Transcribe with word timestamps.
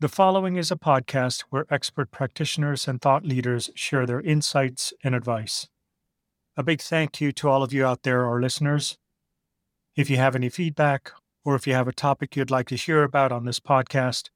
The 0.00 0.08
following 0.08 0.56
is 0.56 0.70
a 0.70 0.76
podcast 0.76 1.42
where 1.50 1.66
expert 1.68 2.10
practitioners 2.10 2.88
and 2.88 3.02
thought 3.02 3.26
leaders 3.26 3.68
share 3.74 4.06
their 4.06 4.22
insights 4.22 4.94
and 5.04 5.14
advice. 5.14 5.68
A 6.56 6.62
big 6.62 6.80
thank 6.80 7.20
you 7.20 7.32
to 7.32 7.50
all 7.50 7.62
of 7.62 7.74
you 7.74 7.84
out 7.84 8.02
there, 8.02 8.24
our 8.24 8.40
listeners. 8.40 8.96
If 9.94 10.08
you 10.08 10.16
have 10.16 10.34
any 10.34 10.48
feedback 10.48 11.12
or 11.44 11.54
if 11.54 11.66
you 11.66 11.74
have 11.74 11.86
a 11.86 11.92
topic 11.92 12.34
you'd 12.34 12.50
like 12.50 12.66
to 12.68 12.76
hear 12.76 13.02
about 13.02 13.30
on 13.30 13.44
this 13.44 13.60
podcast, 13.60 14.30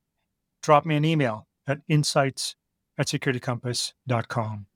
drop 0.63 0.85
me 0.85 0.97
an 0.97 1.05
email 1.07 1.47
at 1.67 1.79
insights 1.89 2.57
at 2.99 3.07
securitycompass.com. 3.07 4.67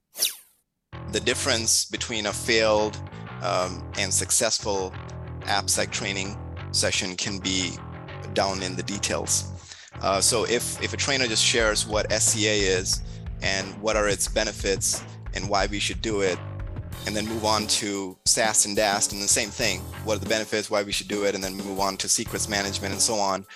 The 1.13 1.21
difference 1.21 1.85
between 1.85 2.25
a 2.25 2.33
failed 2.33 2.99
um, 3.43 3.87
and 3.99 4.11
successful 4.11 4.95
AppSec 5.41 5.91
training 5.91 6.39
session 6.71 7.15
can 7.15 7.41
be 7.41 7.73
down 8.33 8.63
in 8.63 8.75
the 8.75 8.83
details. 8.83 9.53
Uh, 10.01 10.21
so 10.21 10.45
if, 10.45 10.81
if 10.83 10.93
a 10.93 10.97
trainer 10.97 11.27
just 11.27 11.45
shares 11.45 11.87
what 11.87 12.11
SCA 12.13 12.41
is 12.41 13.03
and 13.43 13.67
what 13.81 13.97
are 13.97 14.09
its 14.09 14.29
benefits 14.29 15.03
and 15.35 15.49
why 15.49 15.67
we 15.67 15.79
should 15.79 16.01
do 16.03 16.21
it, 16.21 16.39
and 17.07 17.17
then 17.17 17.27
move 17.27 17.45
on 17.45 17.67
to 17.67 18.17
SAST 18.27 18.67
and 18.67 18.77
DAST 18.77 19.13
and 19.13 19.23
the 19.23 19.29
same 19.29 19.49
thing, 19.49 19.81
what 20.05 20.17
are 20.17 20.21
the 20.21 20.29
benefits, 20.29 20.71
why 20.71 20.83
we 20.83 20.93
should 20.93 21.09
do 21.09 21.25
it, 21.25 21.35
and 21.35 21.43
then 21.43 21.55
move 21.55 21.81
on 21.81 21.97
to 21.97 22.09
secrets 22.09 22.49
management 22.49 22.93
and 22.93 23.01
so 23.01 23.15
on. 23.15 23.47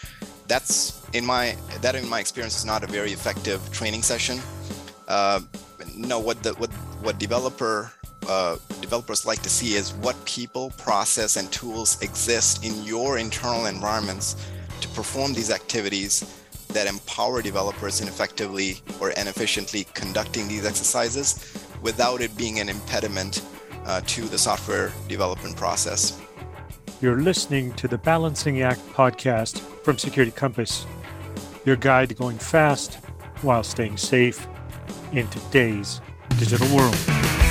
That's 0.49 1.03
in 1.13 1.27
my 1.27 1.57
that 1.81 1.95
in 1.95 2.09
my 2.09 2.21
experience 2.21 2.57
is 2.57 2.65
not 2.65 2.83
a 2.83 2.87
very 2.87 3.13
effective 3.13 3.61
training 3.71 4.03
session. 4.03 4.41
Uh, 5.09 5.41
no, 5.95 6.19
what 6.19 6.43
the 6.43 6.55
what 6.55 6.71
what 7.03 7.19
developer 7.19 7.93
uh, 8.29 8.57
developers 8.81 9.27
like 9.27 9.43
to 9.43 9.51
see 9.51 9.75
is 9.75 9.93
what 9.95 10.17
people, 10.25 10.71
process, 10.79 11.37
and 11.37 11.51
tools 11.53 12.01
exist 12.03 12.65
in 12.65 12.83
your 12.85 13.19
internal 13.19 13.67
environments 13.67 14.37
perform 14.95 15.35
these 15.35 15.51
activities 15.51 16.43
that 16.69 16.87
empower 16.87 17.43
developers 17.43 18.01
in 18.01 18.09
effectively 18.09 18.81
or 19.01 19.11
inefficiently 19.11 19.87
conducting 19.95 20.49
these 20.49 20.65
exercises 20.65 21.57
without 21.83 22.21
it 22.21 22.37
being 22.37 22.61
an 22.61 22.69
impediment 22.69 23.45
uh, 23.85 24.01
to 24.07 24.23
the 24.23 24.39
software 24.39 24.93
development 25.09 25.57
process. 25.57 26.21
You're 27.01 27.21
listening 27.21 27.73
to 27.75 27.89
the 27.89 27.99
Balancing 27.99 28.63
Act 28.63 28.81
podcast 28.91 29.59
from 29.83 29.99
Security 29.99 30.31
Compass, 30.31 30.87
your 31.65 31.77
guide 31.77 32.11
to 32.11 32.15
going 32.15 32.39
fast 32.39 32.95
while 33.43 33.65
staying 33.65 33.97
safe 33.97 34.47
in 35.13 35.27
today's 35.29 36.01
digital 36.39 36.75
world. 36.75 37.42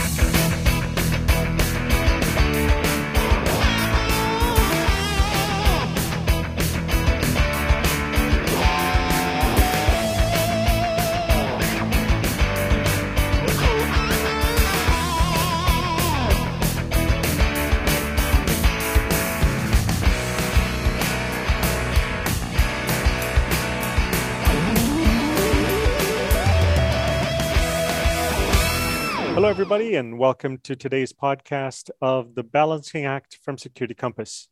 Hello, 29.41 29.49
everybody, 29.49 29.95
and 29.95 30.19
welcome 30.19 30.59
to 30.59 30.75
today's 30.75 31.13
podcast 31.13 31.89
of 31.99 32.35
the 32.35 32.43
Balancing 32.43 33.05
Act 33.05 33.39
from 33.41 33.57
Security 33.57 33.95
Compass. 33.95 34.49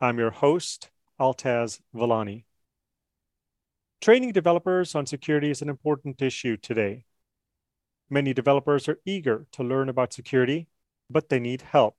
I'm 0.00 0.18
your 0.18 0.32
host, 0.32 0.90
Altaz 1.20 1.78
Valani. 1.94 2.42
Training 4.00 4.32
developers 4.32 4.96
on 4.96 5.06
security 5.06 5.52
is 5.52 5.62
an 5.62 5.68
important 5.68 6.20
issue 6.20 6.56
today. 6.56 7.04
Many 8.10 8.34
developers 8.34 8.88
are 8.88 8.98
eager 9.06 9.46
to 9.52 9.62
learn 9.62 9.88
about 9.88 10.12
security, 10.12 10.66
but 11.08 11.28
they 11.28 11.38
need 11.38 11.62
help. 11.62 11.96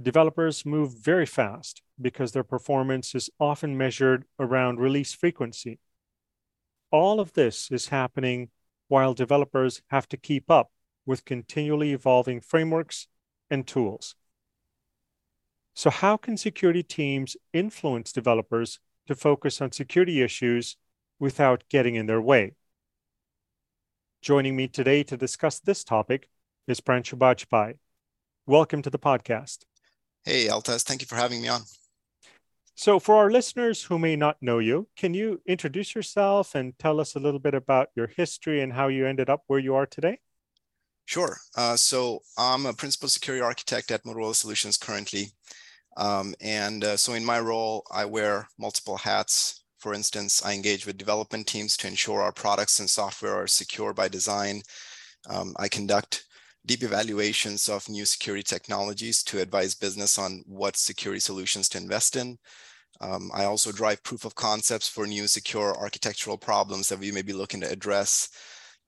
Developers 0.00 0.64
move 0.64 0.94
very 0.96 1.26
fast 1.26 1.82
because 2.00 2.30
their 2.30 2.44
performance 2.44 3.16
is 3.16 3.30
often 3.40 3.76
measured 3.76 4.26
around 4.38 4.78
release 4.78 5.12
frequency. 5.12 5.80
All 6.92 7.18
of 7.18 7.32
this 7.32 7.68
is 7.72 7.88
happening 7.88 8.50
while 8.86 9.12
developers 9.12 9.82
have 9.88 10.08
to 10.10 10.16
keep 10.16 10.48
up 10.48 10.70
with 11.06 11.24
continually 11.24 11.92
evolving 11.92 12.40
frameworks 12.40 13.06
and 13.50 13.66
tools. 13.66 14.14
So, 15.74 15.90
how 15.90 16.16
can 16.16 16.36
security 16.36 16.82
teams 16.82 17.36
influence 17.52 18.12
developers 18.12 18.78
to 19.06 19.14
focus 19.14 19.60
on 19.60 19.72
security 19.72 20.22
issues 20.22 20.76
without 21.18 21.64
getting 21.68 21.96
in 21.96 22.06
their 22.06 22.20
way? 22.20 22.54
Joining 24.22 24.56
me 24.56 24.68
today 24.68 25.02
to 25.02 25.16
discuss 25.16 25.58
this 25.58 25.84
topic 25.84 26.28
is 26.66 26.80
Pranshu 26.80 27.18
Bajpai. 27.18 27.74
Welcome 28.46 28.82
to 28.82 28.90
the 28.90 28.98
podcast. 28.98 29.64
Hey, 30.24 30.46
Altaz, 30.46 30.82
thank 30.82 31.02
you 31.02 31.06
for 31.06 31.16
having 31.16 31.42
me 31.42 31.48
on. 31.48 31.62
So, 32.76 32.98
for 32.98 33.16
our 33.16 33.30
listeners 33.30 33.84
who 33.84 33.98
may 33.98 34.16
not 34.16 34.36
know 34.40 34.58
you, 34.58 34.88
can 34.96 35.12
you 35.14 35.40
introduce 35.46 35.94
yourself 35.94 36.54
and 36.54 36.78
tell 36.78 37.00
us 37.00 37.14
a 37.14 37.20
little 37.20 37.38
bit 37.38 37.54
about 37.54 37.88
your 37.94 38.06
history 38.06 38.60
and 38.60 38.72
how 38.72 38.88
you 38.88 39.06
ended 39.06 39.28
up 39.28 39.42
where 39.46 39.60
you 39.60 39.74
are 39.74 39.86
today? 39.86 40.20
Sure. 41.06 41.36
Uh, 41.56 41.76
so 41.76 42.20
I'm 42.38 42.66
a 42.66 42.72
principal 42.72 43.08
security 43.08 43.42
architect 43.42 43.90
at 43.90 44.04
Motorola 44.04 44.34
Solutions 44.34 44.76
currently. 44.76 45.32
Um, 45.96 46.34
and 46.40 46.82
uh, 46.82 46.96
so 46.96 47.12
in 47.12 47.24
my 47.24 47.40
role, 47.40 47.84
I 47.92 48.04
wear 48.04 48.48
multiple 48.58 48.96
hats. 48.96 49.64
For 49.78 49.92
instance, 49.92 50.42
I 50.44 50.54
engage 50.54 50.86
with 50.86 50.96
development 50.96 51.46
teams 51.46 51.76
to 51.76 51.86
ensure 51.86 52.22
our 52.22 52.32
products 52.32 52.80
and 52.80 52.88
software 52.88 53.34
are 53.34 53.46
secure 53.46 53.92
by 53.92 54.08
design. 54.08 54.62
Um, 55.28 55.54
I 55.58 55.68
conduct 55.68 56.24
deep 56.66 56.82
evaluations 56.82 57.68
of 57.68 57.88
new 57.88 58.06
security 58.06 58.42
technologies 58.42 59.22
to 59.24 59.40
advise 59.40 59.74
business 59.74 60.18
on 60.18 60.42
what 60.46 60.76
security 60.76 61.20
solutions 61.20 61.68
to 61.68 61.78
invest 61.78 62.16
in. 62.16 62.38
Um, 63.00 63.30
I 63.34 63.44
also 63.44 63.72
drive 63.72 64.02
proof 64.02 64.24
of 64.24 64.34
concepts 64.34 64.88
for 64.88 65.06
new 65.06 65.26
secure 65.26 65.76
architectural 65.76 66.38
problems 66.38 66.88
that 66.88 66.98
we 66.98 67.12
may 67.12 67.22
be 67.22 67.32
looking 67.34 67.60
to 67.60 67.70
address. 67.70 68.30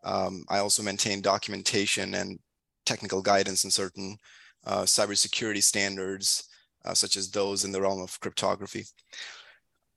Um, 0.07 0.45
I 0.49 0.59
also 0.59 0.85
maintain 0.85 1.21
documentation 1.21 2.15
and 2.15 2.39
technical 2.87 3.21
guidance 3.21 3.65
in 3.65 3.71
certain 3.71 4.17
uh, 4.65 4.83
cybersecurity 4.83 5.63
standards, 5.63 6.49
uh, 6.85 6.95
such 6.95 7.17
as 7.17 7.29
those 7.29 7.65
in 7.65 7.73
the 7.73 7.81
realm 7.81 8.01
of 8.01 8.19
cryptography. 8.21 8.85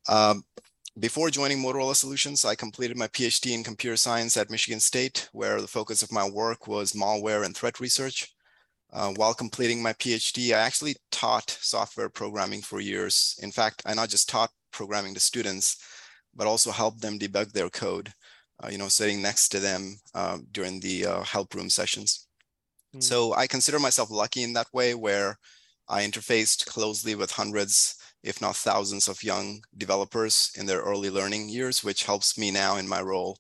Um, 0.10 0.44
before 1.00 1.30
joining 1.30 1.60
Motorola 1.60 1.96
Solutions, 1.96 2.44
I 2.44 2.56
completed 2.56 2.98
my 2.98 3.08
PhD 3.08 3.54
in 3.54 3.64
computer 3.64 3.96
science 3.96 4.36
at 4.36 4.50
Michigan 4.50 4.80
State, 4.80 5.30
where 5.32 5.62
the 5.62 5.68
focus 5.68 6.02
of 6.02 6.12
my 6.12 6.28
work 6.28 6.68
was 6.68 6.94
malware 6.94 7.46
and 7.46 7.56
threat 7.56 7.80
research. 7.80 8.34
Uh, 8.92 9.14
while 9.16 9.36
completing 9.36 9.84
my 9.84 9.94
PhD, 9.94 10.50
I 10.54 10.60
actually 10.60 10.96
taught 11.12 11.56
software 11.62 12.10
programming 12.10 12.64
for 12.64 12.80
years. 12.80 13.40
In 13.44 13.52
fact, 13.52 13.84
I 13.86 13.94
not 13.94 14.10
just 14.10 14.28
taught 14.28 14.50
programming 14.72 15.14
to 15.14 15.20
students, 15.20 15.78
but 16.36 16.48
also 16.48 16.72
helped 16.72 17.02
them 17.02 17.20
debug 17.20 17.52
their 17.52 17.70
code 17.70 18.12
you 18.68 18.78
know, 18.78 18.88
sitting 18.90 19.22
next 19.22 19.50
to 19.50 19.60
them 19.60 20.00
uh, 20.14 20.40
during 20.52 20.80
the 20.80 21.06
uh, 21.06 21.24
help 21.24 21.54
room 21.54 21.70
sessions. 21.70 22.28
Mm. 22.96 23.04
So 23.04 23.34
I 23.34 23.48
consider 23.48 23.80
myself 23.80 24.10
lucky 24.12 24.44
in 24.44 24.54
that 24.54 24.68
way 24.74 24.96
where 24.96 25.38
I 25.88 26.04
interfaced 26.04 26.66
closely 26.66 27.16
with 27.16 27.32
hundreds, 27.32 27.96
if 28.24 28.42
not 28.42 28.56
thousands 28.56 29.08
of 29.08 29.24
young 29.24 29.62
developers 29.78 30.52
in 30.56 30.66
their 30.66 30.82
early 30.82 31.10
learning 31.10 31.50
years, 31.50 31.84
which 31.84 32.04
helps 32.04 32.38
me 32.38 32.52
now 32.52 32.78
in 32.78 32.88
my 32.88 33.02
role 33.02 33.38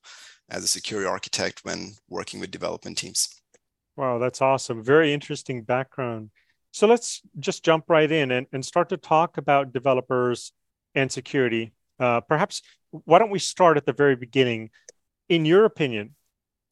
as 0.50 0.64
a 0.64 0.68
security 0.68 1.08
architect 1.08 1.60
when 1.64 1.94
working 2.10 2.40
with 2.40 2.52
development 2.52 2.98
teams. 2.98 3.30
Wow, 3.96 4.18
that's 4.18 4.42
awesome. 4.42 4.84
Very 4.84 5.14
interesting 5.14 5.62
background. 5.64 6.32
So 6.72 6.88
let's 6.88 7.22
just 7.40 7.64
jump 7.64 7.86
right 7.88 8.12
in 8.12 8.32
and, 8.32 8.48
and 8.54 8.64
start 8.64 8.90
to 8.90 8.98
talk 8.98 9.38
about 9.38 9.74
developers 9.74 10.54
and 10.96 11.12
security. 11.12 11.74
Uh, 12.00 12.22
perhaps 12.22 12.62
why 12.92 13.20
don't 13.20 13.30
we 13.30 13.40
start 13.40 13.78
at 13.78 13.86
the 13.86 13.94
very 13.94 14.16
beginning? 14.16 14.70
In 15.30 15.46
your 15.46 15.66
opinion, 15.66 16.16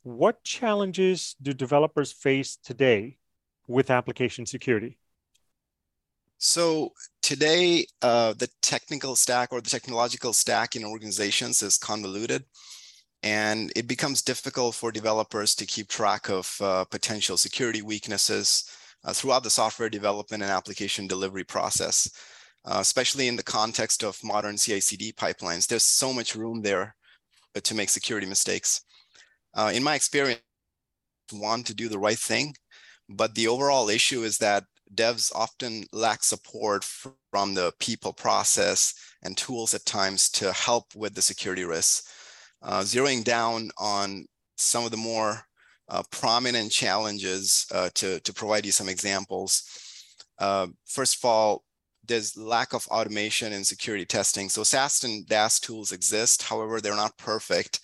what 0.04 0.44
challenges 0.44 1.36
do 1.42 1.54
developers 1.54 2.12
face 2.12 2.58
today 2.58 3.18
with 3.68 3.92
application 3.92 4.46
security? 4.46 4.98
So 6.40 6.94
today, 7.22 7.86
uh, 8.02 8.34
the 8.34 8.50
technical 8.62 9.16
stack 9.16 9.50
or 9.52 9.62
the 9.62 9.70
technological 9.70 10.34
stack 10.34 10.76
in 10.76 10.84
organizations 10.84 11.62
is 11.62 11.78
convoluted, 11.78 12.46
and 13.24 13.72
it 13.76 13.88
becomes 13.88 14.22
difficult 14.22 14.76
for 14.76 14.92
developers 14.92 15.56
to 15.56 15.66
keep 15.66 15.88
track 15.88 16.30
of 16.30 16.56
uh, 16.62 16.86
potential 16.86 17.38
security 17.38 17.82
weaknesses 17.82 18.70
uh, 19.04 19.14
throughout 19.14 19.44
the 19.44 19.50
software 19.50 19.90
development 19.90 20.44
and 20.44 20.52
application 20.52 21.08
delivery 21.08 21.44
process, 21.44 22.10
uh, 22.66 22.78
especially 22.80 23.28
in 23.28 23.36
the 23.36 23.44
context 23.44 24.04
of 24.04 24.24
modern 24.24 24.58
CI/CD 24.58 25.14
pipelines. 25.14 25.68
There's 25.68 25.84
so 25.84 26.14
much 26.14 26.36
room 26.36 26.62
there 26.62 26.96
to 27.64 27.76
make 27.76 27.90
security 27.90 28.28
mistakes. 28.28 28.82
Uh, 29.54 29.72
in 29.74 29.84
my 29.84 29.96
experience, 29.96 30.42
want 31.34 31.66
to 31.68 31.74
do 31.76 31.90
the 31.90 32.00
right 32.00 32.20
thing, 32.20 32.56
but 33.10 33.36
the 33.36 33.48
overall 33.48 33.90
issue 33.90 34.24
is 34.24 34.38
that 34.38 34.64
devs 34.96 35.32
often 35.36 35.84
lack 35.92 36.24
support 36.24 36.86
from 37.32 37.54
the 37.54 37.74
people 37.80 38.14
process 38.14 38.94
and 39.24 39.36
tools 39.36 39.74
at 39.74 39.86
times 39.86 40.30
to 40.30 40.54
help 40.54 40.86
with 40.96 41.14
the 41.14 41.22
security 41.22 41.66
risks. 41.66 42.04
uh, 42.62 42.82
zeroing 42.82 43.24
down 43.24 43.70
on 43.78 44.26
some 44.58 44.86
of 44.86 44.92
the 44.92 44.98
more 44.98 45.42
uh, 45.90 46.04
prominent 46.12 46.72
challenges 46.72 47.66
uh, 47.74 47.90
to, 47.94 48.20
to 48.22 48.34
provide 48.34 48.66
you 48.66 48.72
some 48.72 48.90
examples. 48.90 49.64
Uh, 50.40 50.68
first 50.86 51.18
of 51.18 51.26
all, 51.26 51.64
there's 52.08 52.38
lack 52.38 52.74
of 52.74 52.88
automation 52.88 53.54
and 53.54 53.66
security 53.66 54.06
testing. 54.06 54.50
So 54.50 54.64
SAST 54.64 55.04
and 55.04 55.28
DAST 55.28 55.64
tools 55.64 55.92
exist. 55.92 56.44
However, 56.44 56.80
they're 56.80 56.96
not 56.96 57.18
perfect, 57.18 57.80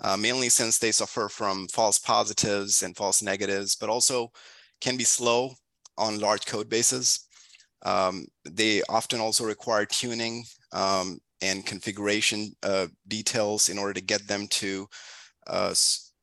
uh, 0.00 0.16
mainly 0.16 0.48
since 0.48 0.78
they 0.78 0.92
suffer 0.92 1.28
from 1.28 1.68
false 1.68 1.98
positives 1.98 2.82
and 2.82 2.96
false 2.96 3.22
negatives, 3.22 3.76
but 3.76 3.88
also 3.88 4.30
can 4.80 4.96
be 4.96 5.04
slow 5.04 5.52
on 5.98 6.20
large 6.20 6.46
code 6.46 6.68
bases. 6.68 7.26
Um, 7.84 8.26
they 8.44 8.82
often 8.88 9.20
also 9.20 9.44
require 9.44 9.86
tuning 9.86 10.44
um, 10.72 11.18
and 11.40 11.64
configuration 11.64 12.52
uh, 12.62 12.86
details 13.08 13.68
in 13.68 13.78
order 13.78 13.92
to 13.92 14.00
get 14.00 14.26
them 14.26 14.46
to, 14.48 14.88
uh, 15.46 15.74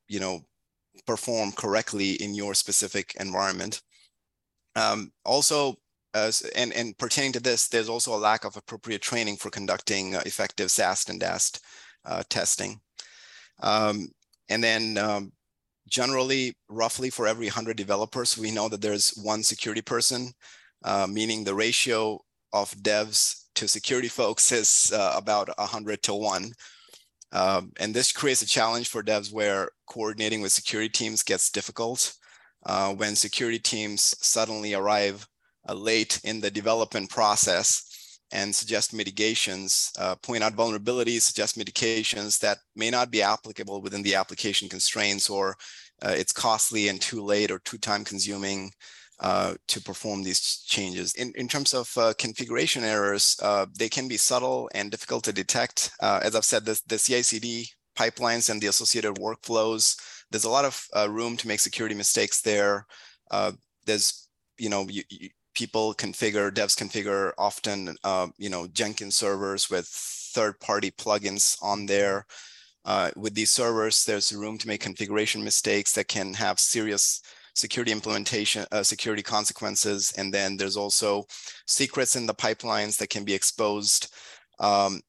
you 0.08 0.20
know, 0.20 0.40
perform 1.06 1.52
correctly 1.52 2.12
in 2.22 2.34
your 2.34 2.54
specific 2.54 3.14
environment. 3.18 3.82
Um, 4.76 5.12
also, 5.24 5.76
and, 6.14 6.72
and 6.72 6.96
pertaining 6.96 7.32
to 7.32 7.40
this, 7.40 7.68
there's 7.68 7.88
also 7.88 8.14
a 8.14 8.16
lack 8.16 8.44
of 8.44 8.56
appropriate 8.56 9.02
training 9.02 9.36
for 9.36 9.50
conducting 9.50 10.14
uh, 10.14 10.22
effective 10.24 10.70
SAST 10.70 11.10
and 11.10 11.20
DAST 11.20 11.60
uh, 12.04 12.22
testing. 12.28 12.80
Um, 13.62 14.08
and 14.48 14.62
then 14.62 14.98
um, 14.98 15.32
generally, 15.88 16.54
roughly 16.68 17.10
for 17.10 17.26
every 17.26 17.46
100 17.46 17.76
developers, 17.76 18.38
we 18.38 18.50
know 18.50 18.68
that 18.68 18.80
there's 18.80 19.10
one 19.22 19.42
security 19.42 19.82
person, 19.82 20.32
uh, 20.84 21.06
meaning 21.10 21.42
the 21.42 21.54
ratio 21.54 22.20
of 22.52 22.70
devs 22.76 23.44
to 23.56 23.68
security 23.68 24.08
folks 24.08 24.52
is 24.52 24.92
uh, 24.94 25.14
about 25.16 25.48
100 25.58 26.02
to 26.02 26.14
1. 26.14 26.52
Um, 27.32 27.72
and 27.80 27.92
this 27.92 28.12
creates 28.12 28.42
a 28.42 28.46
challenge 28.46 28.88
for 28.88 29.02
devs 29.02 29.32
where 29.32 29.70
coordinating 29.86 30.40
with 30.40 30.52
security 30.52 30.88
teams 30.88 31.22
gets 31.22 31.50
difficult. 31.50 32.14
Uh, 32.66 32.94
when 32.94 33.16
security 33.16 33.58
teams 33.58 34.14
suddenly 34.20 34.74
arrive 34.74 35.26
uh, 35.68 35.74
late 35.74 36.20
in 36.24 36.40
the 36.40 36.50
development 36.50 37.10
process 37.10 38.18
and 38.32 38.54
suggest 38.54 38.92
mitigations, 38.92 39.92
uh, 39.98 40.16
point 40.16 40.42
out 40.42 40.56
vulnerabilities, 40.56 41.22
suggest 41.22 41.56
mitigations 41.56 42.38
that 42.38 42.58
may 42.74 42.90
not 42.90 43.10
be 43.10 43.22
applicable 43.22 43.80
within 43.80 44.02
the 44.02 44.14
application 44.14 44.68
constraints 44.68 45.30
or 45.30 45.56
uh, 46.04 46.14
it's 46.16 46.32
costly 46.32 46.88
and 46.88 47.00
too 47.00 47.22
late 47.22 47.50
or 47.50 47.58
too 47.60 47.78
time 47.78 48.04
consuming 48.04 48.70
uh, 49.20 49.54
to 49.68 49.80
perform 49.80 50.22
these 50.22 50.64
changes. 50.66 51.14
In, 51.14 51.32
in 51.36 51.46
terms 51.46 51.72
of 51.72 51.90
uh, 51.96 52.12
configuration 52.18 52.82
errors, 52.82 53.36
they 53.78 53.88
can 53.88 54.08
be 54.08 54.16
subtle 54.16 54.68
and 54.74 54.90
difficult 54.90 55.22
to 55.24 55.32
detect. 55.32 55.90
As 56.00 56.34
I've 56.34 56.44
said, 56.44 56.64
the, 56.64 56.80
the 56.88 56.98
CI/CD 56.98 57.68
pipelines 57.94 58.50
and 58.50 58.60
the 58.60 58.66
associated 58.66 59.14
workflows, 59.16 59.96
there's 60.30 60.44
a 60.44 60.50
lot 60.50 60.64
of 60.64 60.86
uh, 60.96 61.08
room 61.10 61.36
to 61.36 61.48
make 61.48 61.60
security 61.60 61.94
mistakes 61.94 62.40
there. 62.42 62.86
Uh, 63.30 63.52
there's, 63.86 64.28
you 64.58 64.68
know, 64.68 64.86
you, 64.88 65.02
you, 65.08 65.28
people 65.54 65.94
configure, 65.94 66.50
devs 66.50 66.76
configure 66.76 67.32
often, 67.38 67.96
you 68.38 68.50
know, 68.50 68.66
Jenkins 68.68 69.16
servers 69.16 69.70
with 69.70 69.86
third-party 69.86 70.90
plugins 70.92 71.56
on 71.62 71.86
there. 71.86 72.26
with 73.16 73.34
these 73.34 73.50
servers, 73.50 74.04
there's 74.04 74.32
room 74.32 74.58
to 74.58 74.68
make 74.68 74.80
configuration 74.80 75.42
mistakes 75.42 75.92
that 75.92 76.08
can 76.08 76.34
have 76.34 76.58
serious 76.58 77.22
security 77.54 77.92
implementation, 77.92 78.66
uh, 78.72 78.82
security 78.82 79.22
consequences. 79.22 80.12
And 80.18 80.32
then 80.32 80.56
there's 80.56 80.76
also 80.76 81.26
secrets 81.66 82.16
in 82.16 82.26
the 82.26 82.34
pipelines 82.34 82.98
that 82.98 83.10
can 83.10 83.24
be 83.24 83.34
exposed. 83.34 84.12
Um, 84.58 85.00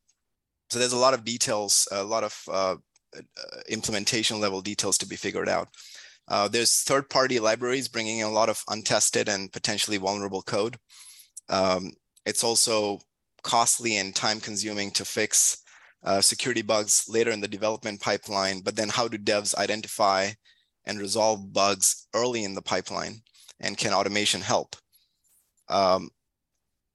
so 0.70 0.80
there's 0.80 0.94
a 0.94 0.98
lot 0.98 1.14
of 1.14 1.26
details, 1.26 1.88
a 1.92 2.04
lot 2.04 2.24
of 2.24 2.42
uh, 2.48 2.76
uh 3.16 3.60
implementation 3.70 4.40
level 4.40 4.62
details 4.62 4.98
to 4.98 5.08
be 5.08 5.16
figured 5.16 5.50
out. 5.50 5.70
Uh, 6.28 6.48
there's 6.48 6.82
third-party 6.84 7.40
libraries 7.40 7.88
bringing 7.88 8.20
in 8.20 8.26
a 8.26 8.32
lot 8.32 8.50
of 8.50 8.64
untested 8.70 9.30
and 9.30 9.52
potentially 9.54 9.98
vulnerable 9.98 10.42
code. 10.42 10.78
Um, 11.50 11.92
it's 12.26 12.44
also 12.44 13.00
costly 13.44 13.98
and 13.98 14.16
time-consuming 14.16 14.92
to 14.92 15.06
fix 15.06 15.58
uh, 16.04 16.22
security 16.22 16.62
bugs 16.62 17.06
later 17.08 17.32
in 17.32 17.42
the 17.42 17.48
development 17.48 18.02
pipeline, 18.02 18.62
but 18.62 18.76
then 18.76 18.90
how 18.90 19.08
do 19.08 19.18
devs 19.18 19.56
identify 19.56 20.30
and 20.86 21.00
resolve 21.00 21.54
bugs 21.54 22.08
early 22.14 22.44
in 22.44 22.54
the 22.54 22.62
pipeline? 22.62 23.22
And 23.60 23.78
can 23.78 23.94
automation 23.94 24.42
help? 24.42 24.76
Um, 25.70 26.10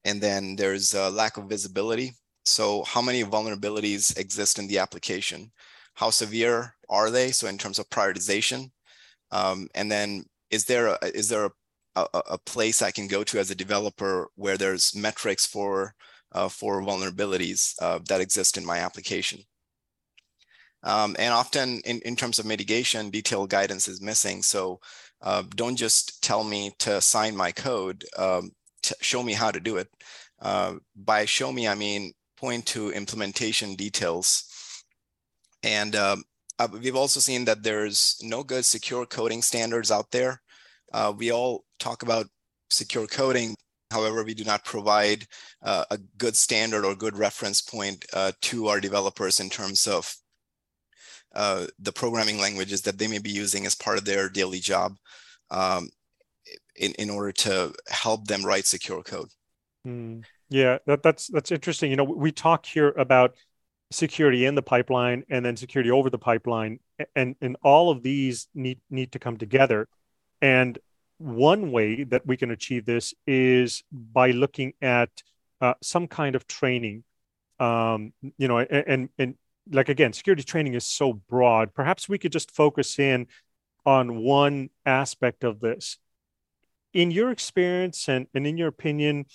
and 0.05 0.21
then 0.21 0.55
there's 0.55 0.93
a 0.93 1.09
lack 1.09 1.37
of 1.37 1.49
visibility. 1.49 2.13
So 2.43 2.83
how 2.83 3.01
many 3.01 3.23
vulnerabilities 3.23 4.17
exist 4.17 4.59
in 4.59 4.67
the 4.67 4.79
application? 4.79 5.51
How 5.93 6.09
severe 6.09 6.75
are 6.89 7.09
they? 7.09 7.31
So 7.31 7.47
in 7.47 7.57
terms 7.57 7.79
of 7.79 7.89
prioritization, 7.89 8.71
um, 9.31 9.67
and 9.75 9.91
then 9.91 10.25
is 10.49 10.65
there 10.65 10.87
a, 10.87 10.97
is 11.03 11.29
there 11.29 11.45
a, 11.45 11.51
a, 11.95 12.21
a, 12.31 12.37
place 12.37 12.81
I 12.81 12.91
can 12.91 13.07
go 13.07 13.23
to 13.23 13.39
as 13.39 13.51
a 13.51 13.55
developer 13.55 14.29
where 14.35 14.57
there's 14.57 14.95
metrics 14.95 15.45
for 15.45 15.93
uh, 16.33 16.49
for 16.49 16.81
vulnerabilities 16.81 17.75
uh, 17.81 17.99
that 18.07 18.21
exist 18.21 18.57
in 18.57 18.65
my 18.65 18.79
application? 18.79 19.43
Um, 20.83 21.15
and 21.19 21.33
often 21.33 21.79
in, 21.85 21.99
in 22.01 22.15
terms 22.15 22.39
of 22.39 22.45
mitigation, 22.45 23.11
detailed 23.11 23.49
guidance 23.49 23.87
is 23.87 24.01
missing. 24.01 24.41
So 24.41 24.79
uh, 25.21 25.43
don't 25.55 25.75
just 25.75 26.23
tell 26.23 26.43
me 26.43 26.73
to 26.79 26.99
sign 27.01 27.35
my 27.35 27.51
code, 27.51 28.03
um, 28.17 28.51
show 28.99 29.21
me 29.21 29.33
how 29.33 29.51
to 29.51 29.59
do 29.59 29.77
it. 29.77 29.89
Uh, 30.41 30.75
by 30.95 31.25
show 31.25 31.51
me, 31.51 31.67
I 31.67 31.75
mean 31.75 32.13
point 32.35 32.65
to 32.67 32.91
implementation 32.91 33.75
details. 33.75 34.45
And 35.61 35.95
um, 35.95 36.23
uh, 36.61 36.67
we've 36.79 36.95
also 36.95 37.19
seen 37.19 37.45
that 37.45 37.63
there's 37.63 38.17
no 38.21 38.43
good 38.43 38.65
secure 38.65 39.05
coding 39.05 39.41
standards 39.41 39.89
out 39.89 40.11
there. 40.11 40.41
Uh, 40.93 41.11
we 41.15 41.31
all 41.31 41.63
talk 41.79 42.03
about 42.03 42.27
secure 42.69 43.07
coding. 43.07 43.55
However, 43.89 44.23
we 44.23 44.33
do 44.33 44.43
not 44.43 44.63
provide 44.63 45.25
uh, 45.63 45.85
a 45.89 45.97
good 46.17 46.35
standard 46.35 46.85
or 46.85 46.95
good 46.95 47.17
reference 47.17 47.61
point 47.61 48.05
uh, 48.13 48.31
to 48.43 48.67
our 48.67 48.79
developers 48.79 49.39
in 49.39 49.49
terms 49.49 49.87
of 49.87 50.13
uh, 51.33 51.65
the 51.79 51.91
programming 51.91 52.37
languages 52.37 52.81
that 52.83 52.97
they 52.97 53.07
may 53.07 53.19
be 53.19 53.31
using 53.31 53.65
as 53.65 53.75
part 53.75 53.97
of 53.97 54.05
their 54.05 54.29
daily 54.29 54.59
job 54.59 54.93
um, 55.49 55.89
in, 56.75 56.91
in 56.99 57.09
order 57.09 57.31
to 57.31 57.73
help 57.89 58.27
them 58.27 58.45
write 58.45 58.65
secure 58.65 59.01
code. 59.01 59.29
Mm, 59.87 60.23
yeah, 60.49 60.77
that, 60.85 61.01
that's 61.01 61.27
that's 61.27 61.51
interesting. 61.51 61.89
You 61.89 61.97
know, 61.97 62.03
we 62.03 62.31
talk 62.31 62.65
here 62.65 62.89
about 62.89 63.35
security 63.91 64.45
in 64.45 64.55
the 64.55 64.61
pipeline 64.61 65.23
and 65.29 65.45
then 65.45 65.55
security 65.55 65.91
over 65.91 66.09
the 66.09 66.17
pipeline, 66.17 66.79
and 67.15 67.35
and 67.41 67.57
all 67.61 67.91
of 67.91 68.03
these 68.03 68.47
need 68.55 68.79
need 68.89 69.11
to 69.11 69.19
come 69.19 69.37
together. 69.37 69.87
And 70.41 70.79
one 71.17 71.71
way 71.71 72.03
that 72.05 72.25
we 72.25 72.37
can 72.37 72.49
achieve 72.49 72.85
this 72.85 73.13
is 73.27 73.83
by 73.91 74.31
looking 74.31 74.73
at 74.81 75.09
uh, 75.59 75.75
some 75.81 76.07
kind 76.07 76.35
of 76.35 76.47
training. 76.47 77.03
Um, 77.59 78.13
you 78.37 78.47
know, 78.47 78.59
and 78.59 79.09
and 79.19 79.35
like 79.71 79.89
again, 79.89 80.13
security 80.13 80.43
training 80.43 80.73
is 80.73 80.85
so 80.85 81.13
broad. 81.13 81.73
Perhaps 81.73 82.09
we 82.09 82.17
could 82.17 82.31
just 82.31 82.51
focus 82.51 82.97
in 82.97 83.27
on 83.85 84.23
one 84.23 84.69
aspect 84.85 85.43
of 85.43 85.59
this. 85.59 85.97
In 86.93 87.11
your 87.11 87.31
experience 87.31 88.09
and, 88.09 88.27
and 88.33 88.45
in 88.45 88.57
your 88.57 88.67
opinion, 88.67 89.25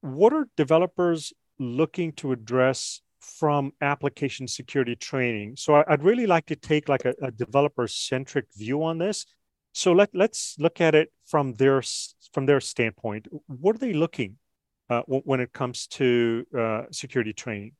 what 0.00 0.32
are 0.32 0.48
developers 0.56 1.32
looking 1.58 2.12
to 2.12 2.32
address 2.32 3.01
from 3.22 3.72
application 3.80 4.46
security 4.48 4.96
training? 4.96 5.56
So 5.56 5.74
I, 5.74 5.84
would 5.90 6.02
really 6.02 6.26
like 6.26 6.46
to 6.46 6.56
take 6.56 6.88
like 6.88 7.04
a, 7.04 7.14
a 7.22 7.30
developer-centric 7.30 8.46
view 8.56 8.82
on 8.82 8.98
this. 8.98 9.26
So 9.72 9.92
let, 9.92 10.10
let's 10.14 10.56
look 10.58 10.80
at 10.80 10.94
it 10.94 11.12
from 11.26 11.54
their 11.54 11.82
from 12.32 12.46
their 12.46 12.60
standpoint. 12.60 13.28
What 13.46 13.76
are 13.76 13.78
they 13.78 13.92
looking 13.92 14.36
uh, 14.90 15.02
when 15.06 15.40
it 15.40 15.52
comes 15.52 15.86
to 15.88 16.46
uh, 16.58 16.82
security 16.90 17.32
training? 17.32 17.72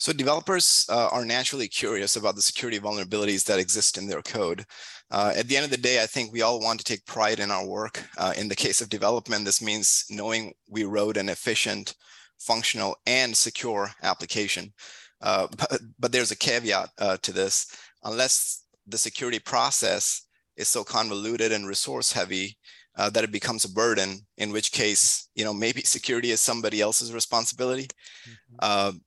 So 0.00 0.12
developers 0.12 0.86
uh, 0.88 1.08
are 1.10 1.24
naturally 1.24 1.66
curious 1.66 2.14
about 2.14 2.36
the 2.36 2.42
security 2.42 2.78
vulnerabilities 2.78 3.44
that 3.46 3.58
exist 3.58 3.98
in 3.98 4.06
their 4.06 4.22
code. 4.22 4.64
Uh, 5.10 5.32
at 5.34 5.48
the 5.48 5.56
end 5.56 5.64
of 5.64 5.72
the 5.72 5.76
day, 5.76 6.00
I 6.00 6.06
think 6.06 6.32
we 6.32 6.42
all 6.42 6.60
want 6.60 6.78
to 6.78 6.84
take 6.84 7.04
pride 7.04 7.40
in 7.40 7.50
our 7.50 7.66
work. 7.66 8.04
Uh, 8.16 8.32
in 8.36 8.46
the 8.46 8.54
case 8.54 8.80
of 8.80 8.90
development, 8.90 9.44
this 9.44 9.60
means 9.60 10.04
knowing 10.08 10.54
we 10.68 10.84
wrote 10.84 11.16
an 11.16 11.28
efficient, 11.28 11.96
functional, 12.38 12.96
and 13.06 13.36
secure 13.36 13.90
application. 14.02 14.72
Uh, 15.20 15.48
but, 15.56 15.80
but, 15.98 16.12
there's 16.12 16.30
a 16.30 16.36
caveat 16.36 16.90
uh, 16.98 17.16
to 17.22 17.32
this. 17.32 17.66
Unless 18.04 18.64
the 18.86 18.98
security 18.98 19.38
process 19.38 20.26
is 20.56 20.68
so 20.68 20.84
convoluted 20.84 21.52
and 21.52 21.66
resource 21.66 22.12
heavy 22.12 22.56
uh, 22.96 23.10
that 23.10 23.24
it 23.24 23.32
becomes 23.32 23.64
a 23.64 23.72
burden, 23.72 24.20
in 24.38 24.52
which 24.52 24.72
case, 24.72 25.28
you 25.34 25.44
know, 25.44 25.52
maybe 25.52 25.80
security 25.84 26.30
is 26.30 26.40
somebody 26.40 26.80
else's 26.80 27.12
responsibility. 27.12 27.88
Mm 28.26 28.32
-hmm 28.60 29.00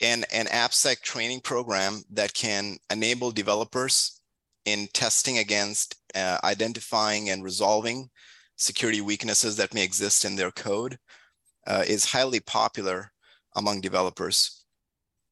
and 0.00 0.24
an 0.32 0.46
AppSec 0.46 1.02
training 1.02 1.40
program 1.40 2.02
that 2.10 2.32
can 2.34 2.76
enable 2.90 3.30
developers 3.30 4.20
in 4.64 4.88
testing 4.92 5.38
against 5.38 5.96
uh, 6.14 6.38
identifying 6.44 7.30
and 7.30 7.44
resolving 7.44 8.08
security 8.56 9.00
weaknesses 9.00 9.56
that 9.56 9.74
may 9.74 9.82
exist 9.82 10.24
in 10.24 10.36
their 10.36 10.50
code 10.50 10.98
uh, 11.66 11.84
is 11.86 12.04
highly 12.04 12.40
popular 12.40 13.12
among 13.56 13.80
developers. 13.80 14.64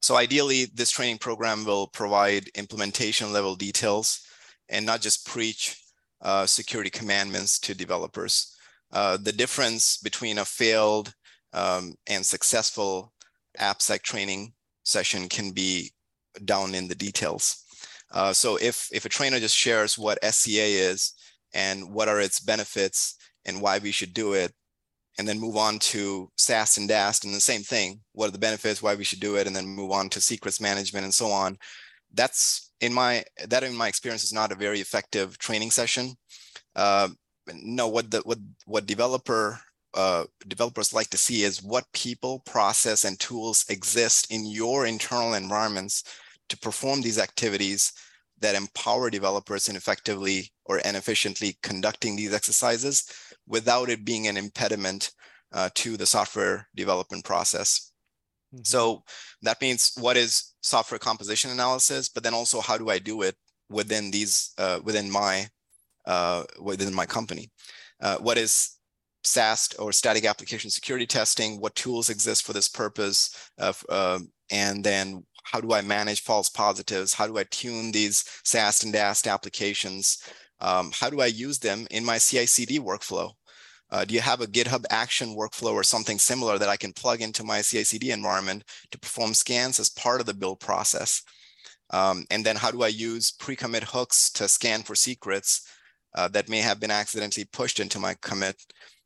so 0.01 0.15
ideally, 0.15 0.65
this 0.73 0.91
training 0.91 1.17
program 1.17 1.65
will 1.65 1.87
provide 1.87 2.47
implementation 2.55 3.33
level 3.33 3.55
details 3.55 4.21
and 4.69 4.85
not 4.85 5.01
just 5.01 5.25
preach 5.25 5.75
uh, 6.21 6.45
security 6.45 6.89
commandments 6.89 7.59
to 7.59 7.73
developers. 7.73 8.55
Uh, 8.91 9.17
the 9.17 9.31
difference 9.31 9.97
between 9.97 10.37
a 10.37 10.45
failed 10.45 11.13
um, 11.53 11.93
and 12.07 12.25
successful 12.25 13.13
AppSec 13.59 14.01
training 14.01 14.53
session 14.83 15.29
can 15.29 15.51
be 15.51 15.91
down 16.45 16.75
in 16.75 16.87
the 16.87 16.95
details. 16.95 17.63
Uh, 18.11 18.33
so 18.33 18.57
if, 18.57 18.89
if 18.91 19.05
a 19.05 19.09
trainer 19.09 19.39
just 19.39 19.55
shares 19.55 19.97
what 19.97 20.23
SCA 20.23 20.65
is 20.91 21.13
and 21.53 21.93
what 21.93 22.07
are 22.07 22.19
its 22.19 22.39
benefits 22.39 23.15
and 23.45 23.61
why 23.61 23.77
we 23.77 23.91
should 23.91 24.13
do 24.13 24.33
it, 24.33 24.53
and 25.19 25.27
then 25.27 25.37
move 25.37 25.57
on 25.57 25.77
to 25.79 26.31
SAST 26.37 26.77
and 26.77 26.87
DAST 26.87 27.25
and 27.25 27.33
the 27.33 27.41
same 27.41 27.61
thing. 27.61 27.99
What 28.13 28.29
are 28.29 28.31
the 28.31 28.39
benefits, 28.39 28.81
why 28.81 28.95
we 28.95 29.03
should 29.03 29.19
do 29.19 29.35
it, 29.35 29.47
and 29.47 29.55
then 29.55 29.65
move 29.67 29.91
on 29.91 30.09
to 30.11 30.21
secrets 30.21 30.61
management 30.61 31.03
and 31.03 31.13
so 31.13 31.27
on. 31.27 31.57
That's 32.13 32.71
in 32.79 32.93
my 32.93 33.25
that 33.49 33.63
in 33.63 33.75
my 33.75 33.89
experience 33.89 34.23
is 34.23 34.33
not 34.33 34.53
a 34.53 34.55
very 34.55 34.79
effective 34.79 35.37
training 35.37 35.71
session. 35.71 36.15
Uh, 36.73 37.09
no, 37.53 37.89
what 37.89 38.09
the 38.09 38.21
what 38.21 38.39
what 38.65 38.85
developer 38.85 39.59
uh, 39.93 40.23
developers 40.47 40.93
like 40.93 41.09
to 41.09 41.17
see 41.17 41.43
is 41.43 41.61
what 41.61 41.91
people, 41.93 42.39
process, 42.45 43.03
and 43.03 43.19
tools 43.19 43.65
exist 43.69 44.31
in 44.31 44.45
your 44.45 44.85
internal 44.85 45.33
environments 45.33 46.03
to 46.47 46.57
perform 46.57 47.01
these 47.01 47.19
activities 47.19 47.91
that 48.39 48.55
empower 48.55 49.09
developers 49.09 49.67
and 49.67 49.75
effectively 49.75 50.49
or 50.69 50.79
and 50.85 50.95
efficiently 50.95 51.57
conducting 51.63 52.15
these 52.15 52.33
exercises 52.33 53.11
without 53.47 53.89
it 53.89 54.05
being 54.05 54.27
an 54.27 54.37
impediment 54.37 55.11
uh, 55.51 55.69
to 55.73 55.97
the 55.97 56.05
software 56.05 56.67
development 56.75 57.25
process. 57.25 57.91
Mm-hmm. 58.53 58.61
So 58.63 59.03
that 59.41 59.59
means 59.61 59.91
what 59.99 60.15
is 60.15 60.53
software 60.61 60.99
composition 60.99 61.49
analysis, 61.51 62.07
but 62.07 62.23
then 62.23 62.35
also 62.35 62.61
how 62.61 62.77
do 62.77 62.89
I 62.89 62.99
do 62.99 63.23
it 63.23 63.35
within 63.69 64.11
these 64.11 64.51
uh, 64.57 64.79
within 64.83 65.11
my 65.11 65.47
uh, 66.05 66.43
within 66.61 66.93
my 66.93 67.05
company? 67.05 67.51
Uh, 67.99 68.17
what 68.17 68.37
is 68.37 68.77
SAST 69.23 69.75
or 69.79 69.91
static 69.91 70.25
application 70.25 70.69
security 70.69 71.05
testing? 71.05 71.59
What 71.59 71.75
tools 71.75 72.09
exist 72.09 72.45
for 72.45 72.53
this 72.53 72.67
purpose? 72.67 73.35
Of, 73.57 73.83
um, 73.89 74.31
and 74.51 74.83
then 74.83 75.25
how 75.43 75.61
do 75.61 75.73
I 75.73 75.81
manage 75.81 76.21
false 76.21 76.49
positives? 76.49 77.13
How 77.13 77.27
do 77.27 77.37
I 77.37 77.43
tune 77.49 77.91
these 77.91 78.23
SAST 78.43 78.83
and 78.83 78.93
DAST 78.93 79.27
applications? 79.27 80.23
Um, 80.61 80.91
how 80.93 81.09
do 81.09 81.21
I 81.21 81.27
use 81.27 81.59
them 81.59 81.87
in 81.91 82.03
my 82.03 82.17
CI/CD 82.17 82.79
workflow? 82.79 83.33
Uh, 83.91 84.05
do 84.05 84.13
you 84.13 84.21
have 84.21 84.41
a 84.41 84.47
GitHub 84.47 84.85
action 84.89 85.35
workflow 85.35 85.73
or 85.73 85.83
something 85.83 86.19
similar 86.19 86.57
that 86.59 86.69
I 86.69 86.77
can 86.77 86.93
plug 86.93 87.21
into 87.21 87.43
my 87.43 87.61
CI/CD 87.61 88.11
environment 88.11 88.63
to 88.91 88.99
perform 88.99 89.33
scans 89.33 89.79
as 89.79 89.89
part 89.89 90.19
of 90.19 90.27
the 90.27 90.33
build 90.33 90.59
process? 90.59 91.23
Um, 91.91 92.25
and 92.29 92.45
then 92.45 92.55
how 92.55 92.71
do 92.71 92.83
I 92.83 92.89
use 92.89 93.31
pre-commit 93.31 93.83
hooks 93.83 94.29
to 94.33 94.47
scan 94.47 94.83
for 94.83 94.95
secrets 94.95 95.67
uh, 96.15 96.27
that 96.29 96.49
may 96.49 96.59
have 96.59 96.79
been 96.79 96.91
accidentally 96.91 97.45
pushed 97.45 97.79
into 97.79 97.99
my 97.99 98.15
commit? 98.21 98.61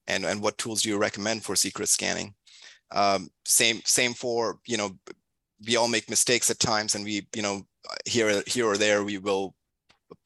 And, 0.07 0.25
and 0.25 0.41
what 0.41 0.57
tools 0.57 0.81
do 0.81 0.89
you 0.89 0.97
recommend 0.97 1.43
for 1.43 1.55
secret 1.55 1.87
scanning? 1.87 2.35
Um, 2.91 3.29
same 3.45 3.81
same 3.85 4.13
for 4.13 4.59
you 4.67 4.77
know 4.77 4.97
we 5.65 5.77
all 5.77 5.87
make 5.87 6.09
mistakes 6.09 6.49
at 6.49 6.59
times, 6.59 6.95
and 6.95 7.03
we 7.03 7.27
you 7.35 7.41
know 7.41 7.63
here 8.05 8.43
here 8.45 8.67
or 8.67 8.77
there 8.77 9.03
we 9.03 9.17
will 9.17 9.55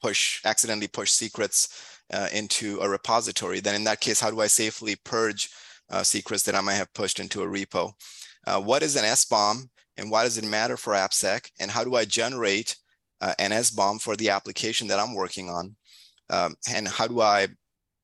push 0.02 0.40
accidentally 0.44 0.88
push 0.88 1.10
secrets 1.10 2.00
uh, 2.12 2.28
into 2.32 2.80
a 2.80 2.88
repository, 2.88 3.60
then 3.60 3.74
in 3.74 3.84
that 3.84 4.00
case, 4.00 4.20
how 4.20 4.30
do 4.30 4.40
I 4.40 4.46
safely 4.46 4.96
purge 5.04 5.50
uh, 5.90 6.02
secrets 6.02 6.42
that 6.44 6.54
I 6.54 6.60
might 6.60 6.74
have 6.74 6.92
pushed 6.94 7.20
into 7.20 7.42
a 7.42 7.46
repo? 7.46 7.92
Uh, 8.46 8.60
what 8.60 8.82
is 8.82 8.96
an 8.96 9.04
SBOM 9.04 9.68
and 9.96 10.10
why 10.10 10.22
does 10.22 10.38
it 10.38 10.44
matter 10.44 10.76
for 10.76 10.94
AppSec? 10.94 11.50
And 11.60 11.70
how 11.70 11.84
do 11.84 11.96
I 11.96 12.04
generate 12.04 12.76
uh, 13.20 13.34
an 13.38 13.50
SBOM 13.50 14.00
for 14.00 14.16
the 14.16 14.30
application 14.30 14.86
that 14.88 14.98
I'm 14.98 15.14
working 15.14 15.50
on? 15.50 15.76
Um, 16.30 16.54
and 16.72 16.86
how 16.86 17.06
do 17.06 17.20
I 17.20 17.48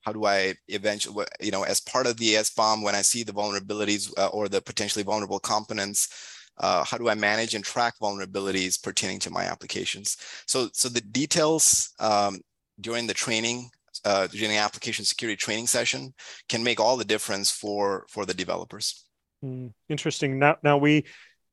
how 0.02 0.12
do 0.12 0.26
I 0.26 0.54
eventually, 0.68 1.24
you 1.40 1.50
know, 1.50 1.62
as 1.62 1.80
part 1.80 2.06
of 2.06 2.18
the 2.18 2.34
SBOM, 2.34 2.82
when 2.82 2.94
I 2.94 3.00
see 3.00 3.22
the 3.22 3.32
vulnerabilities 3.32 4.12
uh, 4.18 4.26
or 4.26 4.50
the 4.50 4.60
potentially 4.60 5.02
vulnerable 5.02 5.38
components, 5.38 6.08
uh, 6.58 6.84
how 6.84 6.98
do 6.98 7.08
I 7.08 7.14
manage 7.14 7.54
and 7.54 7.64
track 7.64 7.94
vulnerabilities 8.00 8.82
pertaining 8.82 9.18
to 9.20 9.30
my 9.30 9.44
applications? 9.44 10.16
So, 10.46 10.68
so 10.72 10.88
the 10.88 11.00
details 11.00 11.92
um, 11.98 12.40
during 12.80 13.06
the 13.06 13.14
training 13.14 13.70
uh, 14.04 14.26
during 14.26 14.50
the 14.50 14.58
application 14.58 15.04
security 15.04 15.36
training 15.36 15.66
session 15.66 16.12
can 16.48 16.62
make 16.62 16.80
all 16.80 16.96
the 16.96 17.04
difference 17.04 17.50
for 17.50 18.04
for 18.08 18.26
the 18.26 18.34
developers. 18.34 19.06
Mm, 19.44 19.72
interesting. 19.88 20.38
Now, 20.38 20.56
now 20.62 20.76
we 20.78 21.04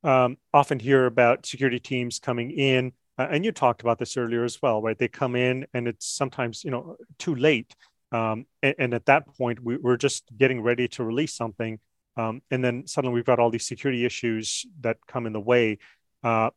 um, 0.02 0.36
often 0.52 0.78
hear 0.78 1.06
about 1.06 1.46
security 1.46 1.78
teams 1.78 2.18
coming 2.18 2.50
in, 2.50 2.92
uh, 3.18 3.28
and 3.30 3.44
you 3.44 3.52
talked 3.52 3.82
about 3.82 3.98
this 3.98 4.16
earlier 4.16 4.44
as 4.44 4.60
well, 4.60 4.82
right? 4.82 4.98
They 4.98 5.08
come 5.08 5.36
in, 5.36 5.66
and 5.74 5.86
it's 5.86 6.06
sometimes 6.06 6.64
you 6.64 6.70
know 6.70 6.96
too 7.18 7.34
late, 7.34 7.74
um, 8.10 8.46
and, 8.62 8.74
and, 8.78 8.94
at 8.94 9.06
that 9.06 9.26
point 9.26 9.60
we, 9.62 9.78
are 9.84 9.96
just 9.96 10.24
getting 10.36 10.60
ready 10.62 10.88
to 10.88 11.04
release 11.04 11.34
something, 11.34 11.78
um, 12.16 12.42
and 12.50 12.64
then 12.64 12.86
suddenly 12.86 13.14
we've 13.14 13.24
got 13.24 13.38
all 13.38 13.50
these 13.50 13.66
security 13.66 14.04
issues 14.04 14.66
that 14.80 14.98
come 15.06 15.26
in 15.26 15.32
the 15.32 15.40
way. 15.40 15.78
Uh, 16.22 16.50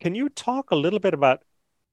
can 0.00 0.14
you 0.14 0.28
talk 0.28 0.70
a 0.70 0.76
little 0.76 0.98
bit 0.98 1.14
about 1.14 1.42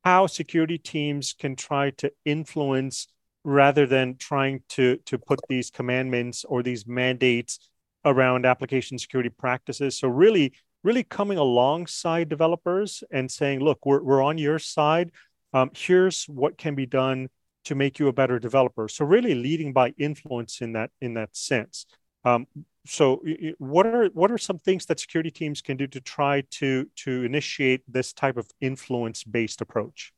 how 0.03 0.27
security 0.27 0.77
teams 0.77 1.33
can 1.33 1.55
try 1.55 1.91
to 1.91 2.11
influence 2.25 3.07
rather 3.43 3.85
than 3.85 4.15
trying 4.17 4.61
to 4.69 4.97
to 5.05 5.17
put 5.17 5.39
these 5.49 5.69
commandments 5.69 6.45
or 6.45 6.61
these 6.61 6.85
mandates 6.87 7.69
around 8.05 8.45
application 8.45 8.97
security 8.97 9.29
practices? 9.29 9.97
So 9.97 10.07
really 10.07 10.53
really 10.83 11.03
coming 11.03 11.37
alongside 11.37 12.29
developers 12.29 13.03
and 13.11 13.29
saying 13.29 13.59
look 13.59 13.85
we're, 13.85 14.01
we're 14.01 14.23
on 14.23 14.37
your 14.37 14.59
side. 14.59 15.11
Um, 15.53 15.71
here's 15.75 16.25
what 16.25 16.57
can 16.57 16.75
be 16.75 16.85
done 16.85 17.29
to 17.65 17.75
make 17.75 17.99
you 17.99 18.07
a 18.07 18.13
better 18.13 18.39
developer. 18.39 18.87
So 18.87 19.03
really 19.03 19.35
leading 19.35 19.73
by 19.73 19.93
influence 19.97 20.61
in 20.61 20.73
that 20.73 20.91
in 21.01 21.15
that 21.15 21.35
sense 21.35 21.85
um, 22.25 22.47
so 22.85 23.21
what 23.57 23.85
are 23.85 24.07
what 24.13 24.31
are 24.31 24.37
some 24.37 24.59
things 24.59 24.85
that 24.85 24.99
security 24.99 25.31
teams 25.31 25.61
can 25.61 25.77
do 25.77 25.87
to 25.87 26.01
try 26.01 26.41
to 26.49 26.87
to 26.95 27.23
initiate 27.23 27.81
this 27.87 28.13
type 28.13 28.37
of 28.37 28.47
influence 28.61 29.23
based 29.23 29.61
approach 29.61 30.13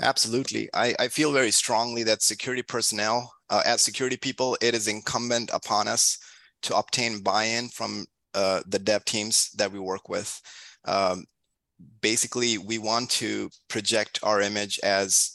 Absolutely. 0.00 0.68
I, 0.74 0.94
I 0.98 1.08
feel 1.08 1.32
very 1.32 1.50
strongly 1.50 2.04
that 2.04 2.22
security 2.22 2.62
personnel, 2.62 3.34
uh, 3.50 3.62
as 3.64 3.82
security 3.82 4.16
people, 4.16 4.56
it 4.60 4.74
is 4.74 4.86
incumbent 4.86 5.50
upon 5.52 5.88
us 5.88 6.18
to 6.62 6.76
obtain 6.76 7.22
buy-in 7.22 7.68
from 7.68 8.06
uh, 8.34 8.62
the 8.66 8.78
dev 8.78 9.04
teams 9.04 9.50
that 9.56 9.72
we 9.72 9.80
work 9.80 10.08
with. 10.08 10.40
Um, 10.84 11.24
basically, 12.00 12.58
we 12.58 12.78
want 12.78 13.10
to 13.10 13.50
project 13.68 14.20
our 14.22 14.40
image 14.40 14.78
as 14.82 15.32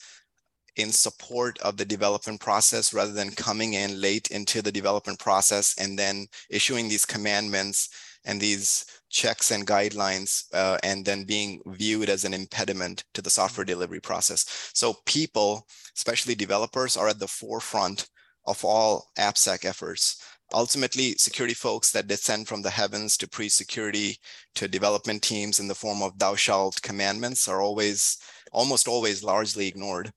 in 0.76 0.92
support 0.92 1.60
of 1.60 1.78
the 1.78 1.86
development 1.86 2.40
process 2.40 2.94
rather 2.94 3.12
than 3.12 3.30
coming 3.32 3.74
in 3.74 4.02
late 4.02 4.28
into 4.32 4.62
the 4.62 4.72
development 4.72 5.20
process 5.20 5.76
and 5.80 5.98
then 5.98 6.28
issuing 6.50 6.90
these 6.90 7.06
commandments 7.06 7.90
and 8.26 8.40
these 8.40 8.86
checks 9.10 9.52
and 9.52 9.68
guidelines 9.68 10.46
uh, 10.54 10.78
and 10.84 11.06
then 11.06 11.24
being 11.24 11.62
viewed 11.68 12.10
as 12.10 12.26
an 12.26 12.34
impediment 12.34 13.04
to 13.14 13.22
the 13.22 13.30
software 13.30 13.66
delivery 13.66 14.00
process. 14.00 14.72
So 14.74 14.96
people, 15.06 15.68
especially 15.96 16.36
developers, 16.36 16.98
are 16.98 17.10
at 17.10 17.20
the 17.20 17.28
forefront 17.28 18.10
of 18.48 18.64
all 18.66 19.12
AppSec 19.18 19.66
efforts. 19.66 20.22
Ultimately, 20.54 21.16
security 21.18 21.54
folks 21.54 21.92
that 21.92 22.08
descend 22.08 22.48
from 22.48 22.62
the 22.62 22.70
heavens 22.70 23.18
to 23.18 23.28
pre-security 23.28 24.18
to 24.56 24.68
development 24.68 25.22
teams 25.22 25.60
in 25.60 25.68
the 25.68 25.76
form 25.76 26.02
of 26.02 26.18
thou 26.20 26.36
shalt 26.36 26.82
commandments 26.82 27.48
are 27.48 27.62
always, 27.62 28.18
almost 28.52 28.88
always 28.88 29.24
largely 29.24 29.68
ignored. 29.68 30.12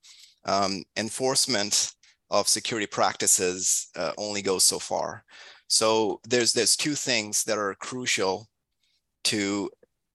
Um, 0.47 0.85
enforcement 0.97 1.93
of 2.31 2.49
security 2.49 2.87
practices 2.87 3.89
uh, 3.97 4.13
only 4.17 4.43
goes 4.43 4.65
so 4.65 4.79
far. 4.79 5.25
So 5.69 6.21
there's 6.29 6.53
there's 6.53 6.77
two 6.77 6.95
things 6.95 7.45
that 7.45 7.59
are 7.59 7.75
crucial 7.75 8.49
to 9.25 9.71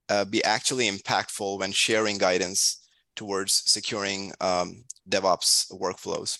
uh, 0.09 0.25
be 0.25 0.43
actually 0.43 0.89
impactful 0.89 1.59
when 1.59 1.71
sharing 1.71 2.17
guidance 2.17 2.87
towards 3.15 3.63
securing 3.65 4.31
um, 4.39 4.83
DevOps 5.09 5.71
workflows. 5.71 6.39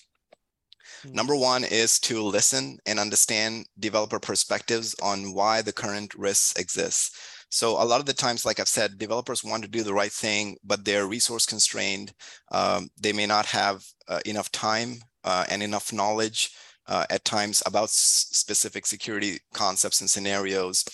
Mm-hmm. 1.05 1.15
Number 1.15 1.35
one 1.35 1.63
is 1.63 1.99
to 2.01 2.21
listen 2.21 2.77
and 2.85 2.99
understand 2.99 3.65
developer 3.79 4.19
perspectives 4.19 4.95
on 5.01 5.33
why 5.33 5.61
the 5.61 5.73
current 5.73 6.13
risks 6.15 6.59
exist. 6.59 7.15
So 7.51 7.71
a 7.71 7.83
lot 7.83 7.99
of 7.99 8.05
the 8.05 8.13
times, 8.13 8.45
like 8.45 8.61
I've 8.61 8.67
said, 8.69 8.97
developers 8.97 9.43
want 9.43 9.63
to 9.63 9.69
do 9.69 9.83
the 9.83 9.93
right 9.93 10.11
thing, 10.11 10.55
but 10.63 10.85
they're 10.85 11.05
resource 11.05 11.45
constrained. 11.45 12.13
Um, 12.51 12.89
they 12.97 13.11
may 13.11 13.25
not 13.25 13.45
have 13.47 13.83
uh, 14.07 14.21
enough 14.25 14.51
time 14.53 14.99
uh, 15.25 15.45
and 15.49 15.61
enough 15.61 15.91
knowledge 15.91 16.51
uh, 16.87 17.05
at 17.09 17.25
times 17.25 17.61
about 17.65 17.89
specific 17.89 18.85
security 18.85 19.39
concepts 19.53 19.99
and 19.99 20.09
scenarios. 20.09 20.85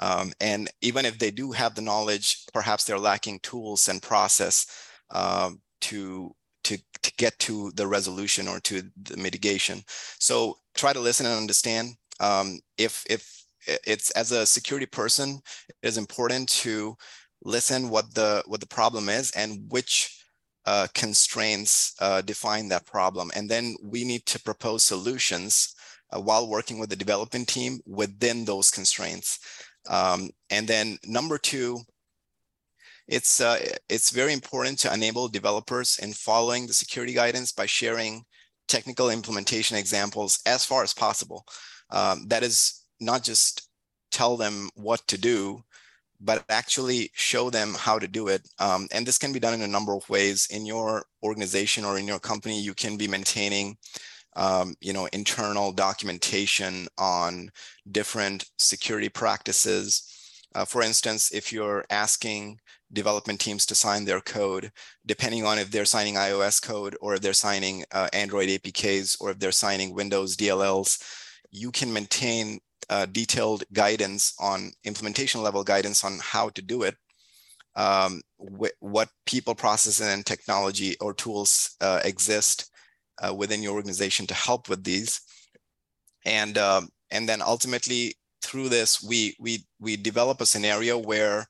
Um, 0.00 0.32
and 0.40 0.70
even 0.80 1.04
if 1.04 1.18
they 1.18 1.30
do 1.30 1.52
have 1.52 1.74
the 1.74 1.82
knowledge, 1.82 2.46
perhaps 2.54 2.84
they're 2.84 2.98
lacking 2.98 3.40
tools 3.40 3.88
and 3.88 4.00
process 4.00 4.66
um, 5.10 5.60
to, 5.82 6.34
to, 6.64 6.78
to 7.02 7.12
get 7.16 7.38
to 7.40 7.70
the 7.74 7.86
resolution 7.86 8.48
or 8.48 8.60
to 8.60 8.82
the 9.02 9.16
mitigation. 9.18 9.82
So 10.18 10.56
try 10.74 10.94
to 10.94 11.00
listen 11.00 11.26
and 11.26 11.36
understand. 11.36 11.96
Um, 12.18 12.60
if, 12.78 13.04
if 13.10 13.44
it's 13.66 14.10
as 14.12 14.32
a 14.32 14.46
security 14.46 14.86
person, 14.86 15.40
it 15.68 15.76
is 15.82 15.98
important 15.98 16.48
to 16.48 16.96
listen 17.42 17.88
what 17.88 18.14
the 18.14 18.42
what 18.46 18.60
the 18.60 18.66
problem 18.66 19.08
is 19.08 19.30
and 19.32 19.70
which 19.70 20.18
uh, 20.66 20.86
constraints 20.94 21.94
uh, 22.00 22.20
define 22.20 22.68
that 22.68 22.84
problem. 22.84 23.30
And 23.34 23.48
then 23.48 23.74
we 23.82 24.04
need 24.04 24.26
to 24.26 24.42
propose 24.42 24.84
solutions 24.84 25.74
uh, 26.10 26.20
while 26.20 26.46
working 26.46 26.78
with 26.78 26.90
the 26.90 26.96
development 26.96 27.48
team 27.48 27.80
within 27.86 28.44
those 28.44 28.70
constraints. 28.70 29.38
Um, 29.88 30.28
and 30.50 30.68
then 30.68 30.98
number 31.06 31.38
two, 31.38 31.78
it's, 33.06 33.40
uh, 33.40 33.58
it's 33.88 34.10
very 34.10 34.34
important 34.34 34.78
to 34.80 34.92
enable 34.92 35.28
developers 35.28 35.98
in 36.02 36.12
following 36.12 36.66
the 36.66 36.74
security 36.74 37.14
guidance 37.14 37.50
by 37.50 37.64
sharing 37.64 38.24
technical 38.66 39.08
implementation 39.08 39.78
examples 39.78 40.38
as 40.44 40.66
far 40.66 40.82
as 40.82 40.92
possible. 40.92 41.46
Um, 41.90 42.26
that 42.26 42.42
is 42.42 42.77
not 43.00 43.22
just 43.22 43.68
tell 44.10 44.36
them 44.36 44.70
what 44.74 45.06
to 45.08 45.18
do, 45.18 45.62
but 46.20 46.44
actually 46.48 47.10
show 47.14 47.50
them 47.50 47.74
how 47.78 47.98
to 47.98 48.08
do 48.08 48.28
it. 48.28 48.42
Um, 48.58 48.88
and 48.92 49.06
this 49.06 49.18
can 49.18 49.32
be 49.32 49.38
done 49.38 49.54
in 49.54 49.62
a 49.62 49.68
number 49.68 49.94
of 49.94 50.08
ways. 50.08 50.48
In 50.50 50.66
your 50.66 51.04
organization 51.22 51.84
or 51.84 51.98
in 51.98 52.08
your 52.08 52.18
company, 52.18 52.60
you 52.60 52.74
can 52.74 52.96
be 52.96 53.06
maintaining 53.06 53.76
um, 54.36 54.74
you 54.80 54.92
know, 54.92 55.08
internal 55.12 55.72
documentation 55.72 56.86
on 56.96 57.50
different 57.90 58.44
security 58.56 59.08
practices. 59.08 60.04
Uh, 60.54 60.64
for 60.64 60.82
instance, 60.82 61.32
if 61.32 61.52
you're 61.52 61.84
asking 61.90 62.58
development 62.92 63.40
teams 63.40 63.66
to 63.66 63.74
sign 63.74 64.04
their 64.04 64.20
code, 64.20 64.70
depending 65.04 65.44
on 65.44 65.58
if 65.58 65.70
they're 65.70 65.84
signing 65.84 66.14
iOS 66.14 66.62
code 66.62 66.96
or 67.00 67.14
if 67.14 67.20
they're 67.20 67.32
signing 67.32 67.84
uh, 67.92 68.08
Android 68.12 68.48
APKs 68.48 69.20
or 69.20 69.30
if 69.30 69.38
they're 69.38 69.52
signing 69.52 69.92
Windows 69.92 70.36
DLLs, 70.36 71.02
you 71.50 71.72
can 71.72 71.92
maintain 71.92 72.60
uh, 72.90 73.06
detailed 73.06 73.64
guidance 73.72 74.34
on 74.40 74.72
implementation 74.84 75.42
level 75.42 75.64
guidance 75.64 76.04
on 76.04 76.18
how 76.22 76.48
to 76.50 76.62
do 76.62 76.82
it, 76.82 76.96
um, 77.76 78.20
wh 78.38 78.68
what 78.80 79.08
people, 79.26 79.54
processes, 79.54 80.06
and 80.06 80.24
technology 80.24 80.96
or 81.00 81.14
tools 81.14 81.76
uh, 81.80 82.00
exist 82.04 82.70
uh, 83.22 83.34
within 83.34 83.62
your 83.62 83.74
organization 83.74 84.26
to 84.26 84.34
help 84.34 84.68
with 84.68 84.84
these, 84.84 85.20
and 86.24 86.58
um, 86.58 86.88
and 87.10 87.28
then 87.28 87.42
ultimately 87.42 88.14
through 88.42 88.68
this 88.68 89.02
we 89.02 89.36
we 89.40 89.66
we 89.80 89.96
develop 89.96 90.40
a 90.40 90.46
scenario 90.46 90.96
where 90.96 91.46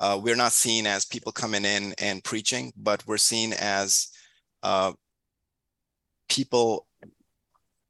uh, 0.00 0.18
we're 0.20 0.36
not 0.36 0.52
seen 0.52 0.86
as 0.86 1.04
people 1.04 1.30
coming 1.30 1.64
in 1.64 1.94
and 1.98 2.24
preaching, 2.24 2.72
but 2.76 3.06
we're 3.06 3.16
seen 3.16 3.52
as 3.52 4.08
uh, 4.64 4.92
people 6.28 6.86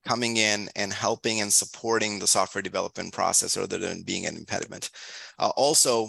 coming 0.06 0.36
in 0.36 0.68
and 0.76 0.92
helping 0.92 1.40
and 1.40 1.52
supporting 1.52 2.18
the 2.18 2.26
software 2.26 2.62
development 2.62 3.12
process 3.12 3.56
rather 3.56 3.78
than 3.78 4.02
being 4.02 4.26
an 4.26 4.36
impediment. 4.36 4.90
Uh, 5.38 5.50
also, 5.56 6.08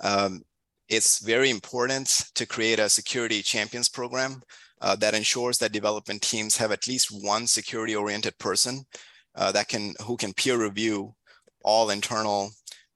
um, 0.00 0.42
it's 0.88 1.18
very 1.18 1.50
important 1.50 2.08
to 2.34 2.46
create 2.46 2.78
a 2.78 2.88
security 2.88 3.42
champions 3.42 3.88
program 3.88 4.42
uh, 4.80 4.94
that 4.96 5.14
ensures 5.14 5.58
that 5.58 5.72
development 5.72 6.22
teams 6.22 6.56
have 6.56 6.70
at 6.70 6.86
least 6.86 7.08
one 7.10 7.46
security 7.46 7.96
oriented 7.96 8.38
person 8.38 8.84
uh, 9.34 9.52
that 9.52 9.68
can 9.68 9.94
who 10.02 10.16
can 10.16 10.32
peer 10.32 10.58
review 10.58 11.14
all 11.64 11.90
internal 11.90 12.50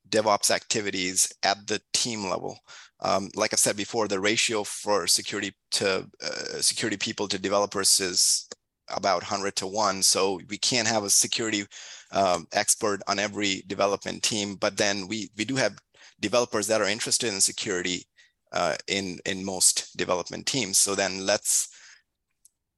DevOps 0.09 0.51
activities 0.51 1.33
at 1.43 1.67
the 1.67 1.81
team 1.93 2.29
level. 2.29 2.59
Um, 3.01 3.31
like 3.35 3.53
I 3.53 3.57
said 3.57 3.77
before, 3.77 4.09
the 4.09 4.21
ratio 4.21 4.63
for 4.65 5.07
security 5.07 5.55
to 5.73 6.07
uh, 6.23 6.61
security 6.61 6.97
people 6.97 7.29
to 7.29 7.39
developers 7.39 7.99
is 8.01 8.49
about 8.95 9.23
100 9.23 9.57
to 9.57 9.67
1. 9.67 10.03
So 10.03 10.41
we 10.49 10.59
can't 10.59 10.89
have 10.89 11.05
a 11.05 11.11
security 11.11 11.65
um, 12.13 12.47
expert 12.53 13.01
on 13.07 13.19
every 13.19 13.63
development 13.67 14.23
team, 14.23 14.57
but 14.57 14.77
then 14.77 15.07
we, 15.07 15.31
we 15.37 15.45
do 15.45 15.57
have 15.57 15.79
developers 16.21 16.67
that 16.67 16.81
are 16.81 16.89
interested 16.89 17.33
in 17.33 17.41
security 17.41 18.07
uh, 18.53 18.75
in, 18.89 19.19
in 19.27 19.45
most 19.45 19.97
development 19.97 20.47
teams. 20.47 20.79
So 20.79 20.95
then 20.95 21.25
let's 21.25 21.69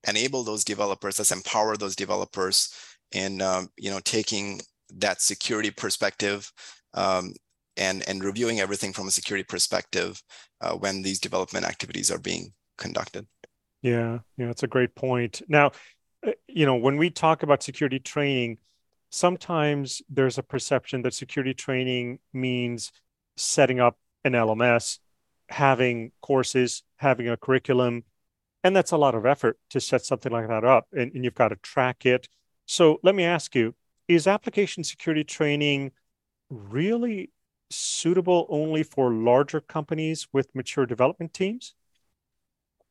enable 0.07 0.43
those 0.43 0.65
developers, 0.65 1.19
let's 1.19 1.33
empower 1.33 1.77
those 1.77 1.97
developers 1.97 2.75
in 3.13 3.41
um, 3.41 3.69
you 3.77 3.91
know, 3.91 4.01
taking 4.01 4.61
that 4.97 5.21
security 5.21 5.71
perspective 5.71 6.51
um, 6.95 7.33
and, 7.77 8.07
and 8.09 8.25
reviewing 8.25 8.61
everything 8.61 8.93
from 8.93 9.09
a 9.09 9.13
security 9.13 9.45
perspective 9.45 10.23
uh, 10.61 10.75
when 10.75 11.03
these 11.03 11.21
development 11.21 11.65
activities 11.65 12.11
are 12.11 12.19
being 12.19 12.53
conducted. 12.77 13.27
Yeah, 13.83 14.19
yeah, 14.37 14.47
that's 14.47 14.63
a 14.63 14.69
great 14.69 14.95
point. 14.95 15.43
Now, 15.49 15.73
Uh, 16.27 16.33
you 16.49 16.67
know, 16.67 16.77
when 16.77 16.97
we 16.97 17.11
talk 17.11 17.43
about 17.43 17.63
security 17.63 17.99
training, 17.99 18.59
sometimes 19.11 20.03
there's 20.09 20.39
a 20.39 20.43
perception 20.43 21.03
that 21.03 21.15
security 21.15 21.55
training 21.55 22.19
means 22.33 22.93
setting 23.37 23.81
up 23.81 23.99
an 24.25 24.35
LMS, 24.35 24.99
having 25.49 26.13
courses, 26.21 26.83
having 26.97 27.29
a 27.29 27.37
curriculum. 27.37 28.05
And 28.65 28.77
that's 28.77 28.93
a 28.93 28.97
lot 28.97 29.15
of 29.15 29.27
effort 29.27 29.59
to 29.71 29.81
set 29.81 30.05
something 30.05 30.33
like 30.33 30.49
that 30.49 30.65
up. 30.65 30.87
And, 30.93 31.13
and 31.15 31.25
you've 31.25 31.35
got 31.35 31.49
to 31.49 31.57
track 31.57 32.07
it. 32.07 32.29
So 32.67 32.99
let 33.03 33.15
me 33.15 33.25
ask 33.25 33.55
you 33.55 33.75
is 34.09 34.27
application 34.27 34.85
security 34.85 35.25
training 35.25 35.93
really 36.51 37.31
suitable 37.71 38.47
only 38.49 38.83
for 38.83 39.13
larger 39.13 39.61
companies 39.61 40.29
with 40.33 40.55
mature 40.55 40.87
development 40.87 41.33
teams? 41.33 41.75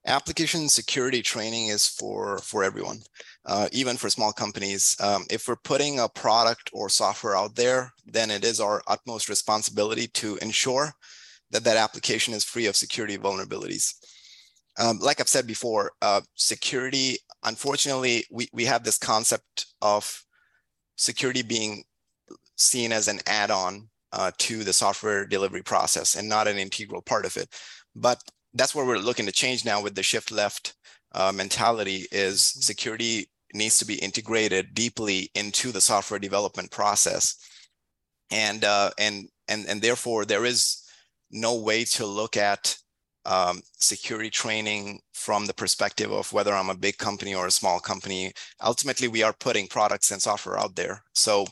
Application 0.05 0.67
security 0.67 1.21
training 1.21 1.67
is 1.67 1.85
for 1.87 2.39
for 2.39 2.63
everyone 2.63 2.99
uh, 3.45 3.67
even 3.71 3.97
for 3.97 4.09
small 4.09 4.31
companies. 4.31 4.95
Um, 4.99 5.25
if 5.29 5.47
we're 5.47 5.55
putting 5.55 5.99
a 5.99 6.09
product 6.09 6.69
or 6.73 6.89
software 6.89 7.35
out 7.35 7.55
there 7.55 7.91
then 8.05 8.31
it 8.31 8.43
is 8.43 8.59
our 8.59 8.81
utmost 8.87 9.29
responsibility 9.29 10.07
to 10.07 10.37
ensure 10.37 10.93
that 11.51 11.63
that 11.63 11.77
application 11.77 12.33
is 12.33 12.43
free 12.43 12.65
of 12.65 12.75
security 12.75 13.17
vulnerabilities. 13.17 13.93
Um, 14.79 14.99
like 14.99 15.19
i've 15.19 15.27
said 15.27 15.45
before 15.45 15.91
uh, 16.01 16.21
security 16.35 17.17
unfortunately 17.43 18.25
we, 18.31 18.47
we 18.53 18.65
have 18.65 18.83
this 18.83 18.97
concept 18.97 19.67
of 19.81 20.23
security 20.95 21.41
being 21.41 21.83
seen 22.55 22.91
as 22.91 23.07
an 23.07 23.19
add-on 23.27 23.89
uh, 24.13 24.31
to 24.37 24.63
the 24.63 24.73
software 24.73 25.25
delivery 25.25 25.63
process 25.63 26.15
and 26.15 26.27
not 26.27 26.47
an 26.47 26.57
integral 26.57 27.01
part 27.01 27.25
of 27.25 27.37
it. 27.37 27.49
But 27.95 28.21
that's 28.53 28.75
what 28.75 28.85
we're 28.85 28.97
looking 28.97 29.25
to 29.25 29.31
change 29.31 29.65
now 29.65 29.81
with 29.81 29.95
the 29.95 30.03
shift 30.03 30.31
left 30.31 30.75
uh, 31.13 31.31
mentality 31.33 32.05
is 32.11 32.41
security 32.41 33.29
needs 33.53 33.77
to 33.77 33.85
be 33.85 33.95
integrated 33.95 34.73
deeply 34.73 35.29
into 35.35 35.71
the 35.71 35.81
software 35.81 36.19
development 36.19 36.71
process 36.71 37.35
and 38.31 38.63
uh, 38.63 38.89
and 38.97 39.27
and 39.47 39.65
and 39.67 39.81
therefore 39.81 40.25
there 40.25 40.45
is 40.45 40.83
no 41.31 41.59
way 41.59 41.83
to 41.83 42.05
look 42.05 42.37
at 42.37 42.77
um, 43.25 43.61
security 43.77 44.29
training 44.29 44.99
from 45.13 45.45
the 45.45 45.53
perspective 45.53 46.11
of 46.11 46.31
whether 46.33 46.53
I'm 46.53 46.69
a 46.69 46.75
big 46.75 46.97
company 46.97 47.35
or 47.35 47.47
a 47.47 47.51
small 47.51 47.79
company. 47.79 48.33
Ultimately, 48.63 49.07
we 49.07 49.23
are 49.23 49.33
putting 49.33 49.67
products 49.67 50.11
and 50.11 50.21
software 50.21 50.59
out 50.59 50.75
there. 50.75 51.03
So, 51.13 51.45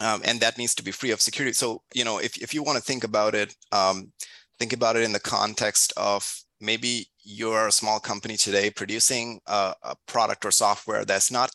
um, 0.00 0.22
and 0.24 0.40
that 0.40 0.58
needs 0.58 0.74
to 0.76 0.82
be 0.82 0.90
free 0.90 1.12
of 1.12 1.20
security. 1.20 1.52
So, 1.52 1.82
you 1.94 2.04
know, 2.04 2.18
if, 2.18 2.36
if 2.38 2.52
you 2.52 2.62
want 2.62 2.76
to 2.76 2.82
think 2.82 3.04
about 3.04 3.34
it, 3.34 3.54
um, 3.70 4.12
think 4.60 4.72
about 4.74 4.94
it 4.94 5.02
in 5.02 5.12
the 5.12 5.18
context 5.18 5.92
of 5.96 6.30
maybe 6.60 7.06
you're 7.24 7.68
a 7.68 7.72
small 7.72 7.98
company 7.98 8.36
today 8.36 8.70
producing 8.70 9.40
a, 9.46 9.74
a 9.82 9.96
product 10.06 10.44
or 10.44 10.50
software 10.50 11.06
that's 11.06 11.30
not 11.30 11.50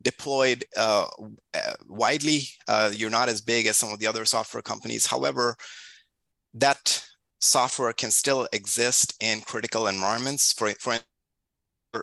deployed 0.00 0.64
uh, 0.76 1.06
uh, 1.54 1.74
widely. 1.86 2.44
Uh, 2.66 2.90
you're 2.94 3.10
not 3.10 3.28
as 3.28 3.42
big 3.42 3.66
as 3.66 3.76
some 3.76 3.92
of 3.92 3.98
the 3.98 4.06
other 4.06 4.24
software 4.24 4.62
companies. 4.62 5.04
However, 5.06 5.56
that 6.54 7.04
software 7.40 7.92
can 7.92 8.10
still 8.10 8.48
exist 8.54 9.14
in 9.20 9.42
critical 9.42 9.86
environments. 9.86 10.52
For, 10.54 10.70
for 10.80 10.96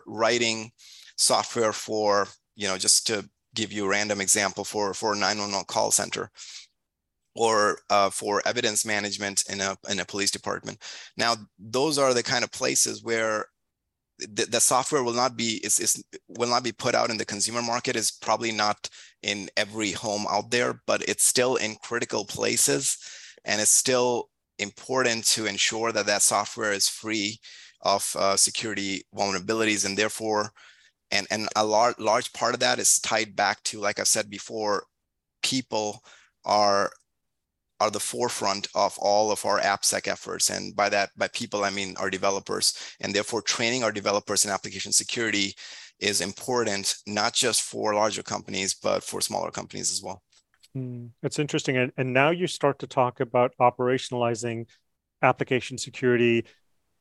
writing 0.06 0.70
software 1.16 1.72
for, 1.72 2.28
you 2.54 2.68
know, 2.68 2.78
just 2.78 3.06
to 3.08 3.28
give 3.54 3.72
you 3.72 3.86
a 3.86 3.88
random 3.88 4.20
example 4.20 4.62
for, 4.62 4.94
for 4.94 5.14
a 5.14 5.16
911 5.16 5.64
call 5.66 5.90
center 5.90 6.30
or 7.36 7.78
uh, 7.90 8.10
for 8.10 8.42
evidence 8.46 8.84
management 8.84 9.44
in 9.50 9.60
a, 9.60 9.76
in 9.90 10.00
a 10.00 10.04
police 10.04 10.30
department. 10.30 10.78
Now, 11.16 11.36
those 11.58 11.98
are 11.98 12.14
the 12.14 12.22
kind 12.22 12.42
of 12.42 12.50
places 12.50 13.02
where 13.02 13.46
the, 14.18 14.46
the 14.46 14.60
software 14.60 15.02
will 15.02 15.12
not 15.12 15.36
be 15.36 15.60
is, 15.62 15.78
is 15.78 16.02
will 16.28 16.48
not 16.48 16.64
be 16.64 16.72
put 16.72 16.94
out 16.94 17.10
in 17.10 17.18
the 17.18 17.24
consumer 17.24 17.62
market 17.62 17.96
is 17.96 18.10
probably 18.10 18.50
not 18.50 18.88
in 19.22 19.48
every 19.56 19.92
home 19.92 20.26
out 20.30 20.50
there 20.50 20.80
but 20.86 21.06
it's 21.08 21.24
still 21.24 21.56
in 21.56 21.76
critical 21.82 22.24
places 22.24 22.96
and 23.44 23.60
it's 23.60 23.70
still 23.70 24.30
important 24.58 25.24
to 25.26 25.46
ensure 25.46 25.92
that 25.92 26.06
that 26.06 26.22
software 26.22 26.72
is 26.72 26.88
free 26.88 27.38
of 27.82 28.16
uh, 28.18 28.36
security 28.36 29.02
vulnerabilities 29.14 29.84
and 29.84 29.98
therefore 29.98 30.50
and 31.10 31.26
and 31.30 31.48
a 31.54 31.64
large 31.64 31.98
large 31.98 32.32
part 32.32 32.54
of 32.54 32.60
that 32.60 32.78
is 32.78 32.98
tied 33.00 33.36
back 33.36 33.62
to 33.62 33.80
like 33.80 34.00
i 34.00 34.04
said 34.04 34.30
before 34.30 34.84
people 35.42 36.02
are 36.44 36.90
are 37.80 37.90
the 37.90 38.00
forefront 38.00 38.68
of 38.74 38.96
all 38.98 39.30
of 39.30 39.44
our 39.44 39.60
AppSec 39.60 40.08
efforts. 40.08 40.50
And 40.50 40.74
by 40.74 40.88
that, 40.88 41.10
by 41.16 41.28
people, 41.28 41.64
I 41.64 41.70
mean 41.70 41.94
our 41.98 42.10
developers. 42.10 42.74
And 43.00 43.14
therefore, 43.14 43.42
training 43.42 43.84
our 43.84 43.92
developers 43.92 44.44
in 44.44 44.50
application 44.50 44.92
security 44.92 45.54
is 46.00 46.20
important, 46.20 46.94
not 47.06 47.34
just 47.34 47.62
for 47.62 47.94
larger 47.94 48.22
companies, 48.22 48.74
but 48.74 49.02
for 49.02 49.20
smaller 49.20 49.50
companies 49.50 49.92
as 49.92 50.02
well. 50.02 50.22
Mm, 50.76 51.10
that's 51.22 51.38
interesting. 51.38 51.76
And, 51.76 51.92
and 51.96 52.12
now 52.12 52.30
you 52.30 52.46
start 52.46 52.78
to 52.80 52.86
talk 52.86 53.20
about 53.20 53.54
operationalizing 53.60 54.66
application 55.22 55.78
security, 55.78 56.44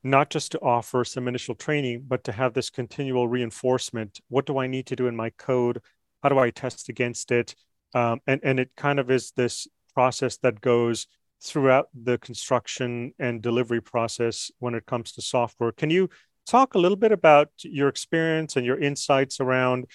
not 0.03 0.29
just 0.29 0.51
to 0.53 0.59
offer 0.59 1.03
some 1.03 1.27
initial 1.27 1.55
training, 1.55 2.05
but 2.07 2.23
to 2.25 2.31
have 2.31 2.53
this 2.53 2.69
continual 2.69 3.27
reinforcement. 3.27 4.19
What 4.29 4.45
do 4.45 4.57
I 4.57 4.67
need 4.67 4.85
to 4.87 4.95
do 4.95 5.07
in 5.07 5.15
my 5.15 5.31
code? 5.31 5.81
How 6.23 6.29
do 6.29 6.39
I 6.39 6.51
test 6.51 6.89
against 6.89 7.31
it? 7.31 7.55
Um, 7.93 8.19
and 8.27 8.41
and 8.43 8.59
it 8.59 8.71
kind 8.75 8.99
of 8.99 9.09
is 9.09 9.31
this 9.35 9.67
process 9.95 10.37
that 10.37 10.61
goes 10.61 11.07
throughout 11.41 11.89
the 11.93 12.17
construction 12.17 13.13
and 13.19 13.41
delivery 13.41 13.81
process 13.81 14.51
when 14.59 14.75
it 14.75 14.85
comes 14.85 15.11
to 15.13 15.21
software. 15.21 15.71
Can 15.71 15.89
you 15.89 16.09
talk 16.45 16.75
a 16.75 16.77
little 16.77 16.97
bit 16.97 17.11
about 17.11 17.49
your 17.63 17.87
experience 17.87 18.55
and 18.55 18.65
your 18.65 18.79
insights 18.79 19.39
around 19.39 19.85